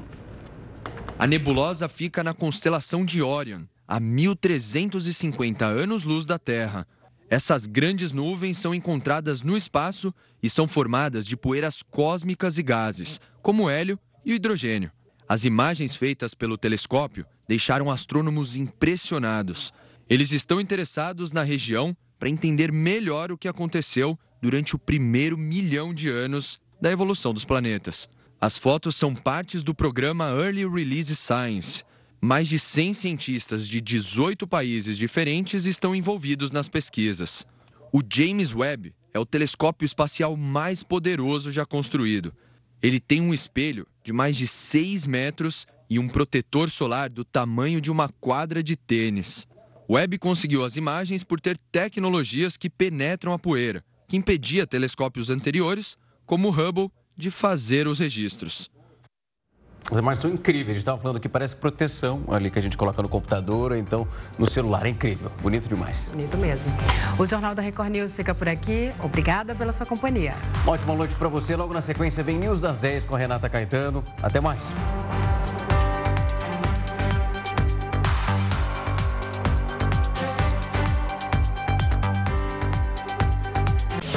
[1.17, 6.89] A nebulosa fica na constelação de Orion, a 1350 anos-luz da Terra.
[7.31, 10.13] Essas grandes nuvens são encontradas no espaço
[10.43, 14.91] e são formadas de poeiras cósmicas e gases, como o hélio e o hidrogênio.
[15.29, 19.73] As imagens feitas pelo telescópio deixaram astrônomos impressionados.
[20.09, 25.95] Eles estão interessados na região para entender melhor o que aconteceu durante o primeiro milhão
[25.95, 28.09] de anos da evolução dos planetas.
[28.41, 31.85] As fotos são partes do programa Early Release Science.
[32.21, 37.47] Mais de 100 cientistas de 18 países diferentes estão envolvidos nas pesquisas.
[37.93, 42.33] O James Webb é o telescópio espacial mais poderoso já construído.
[42.83, 47.81] Ele tem um espelho de mais de 6 metros e um protetor solar do tamanho
[47.81, 49.47] de uma quadra de tênis.
[49.89, 55.99] Webb conseguiu as imagens por ter tecnologias que penetram a poeira, que impedia telescópios anteriores,
[56.25, 58.71] como o Hubble, de fazer os registros.
[59.91, 60.69] As imagens são incríveis.
[60.69, 64.07] A gente estava falando que parece proteção ali que a gente coloca no computador, então
[64.39, 64.87] no celular.
[64.87, 65.31] É incrível.
[65.43, 66.09] Bonito demais.
[66.11, 66.67] Bonito mesmo.
[67.19, 68.91] O Jornal da Record News fica por aqui.
[69.03, 70.35] Obrigada pela sua companhia.
[70.67, 71.57] Ótima noite para você.
[71.57, 74.05] Logo na sequência vem News das 10 com a Renata Caetano.
[74.23, 74.73] Até mais.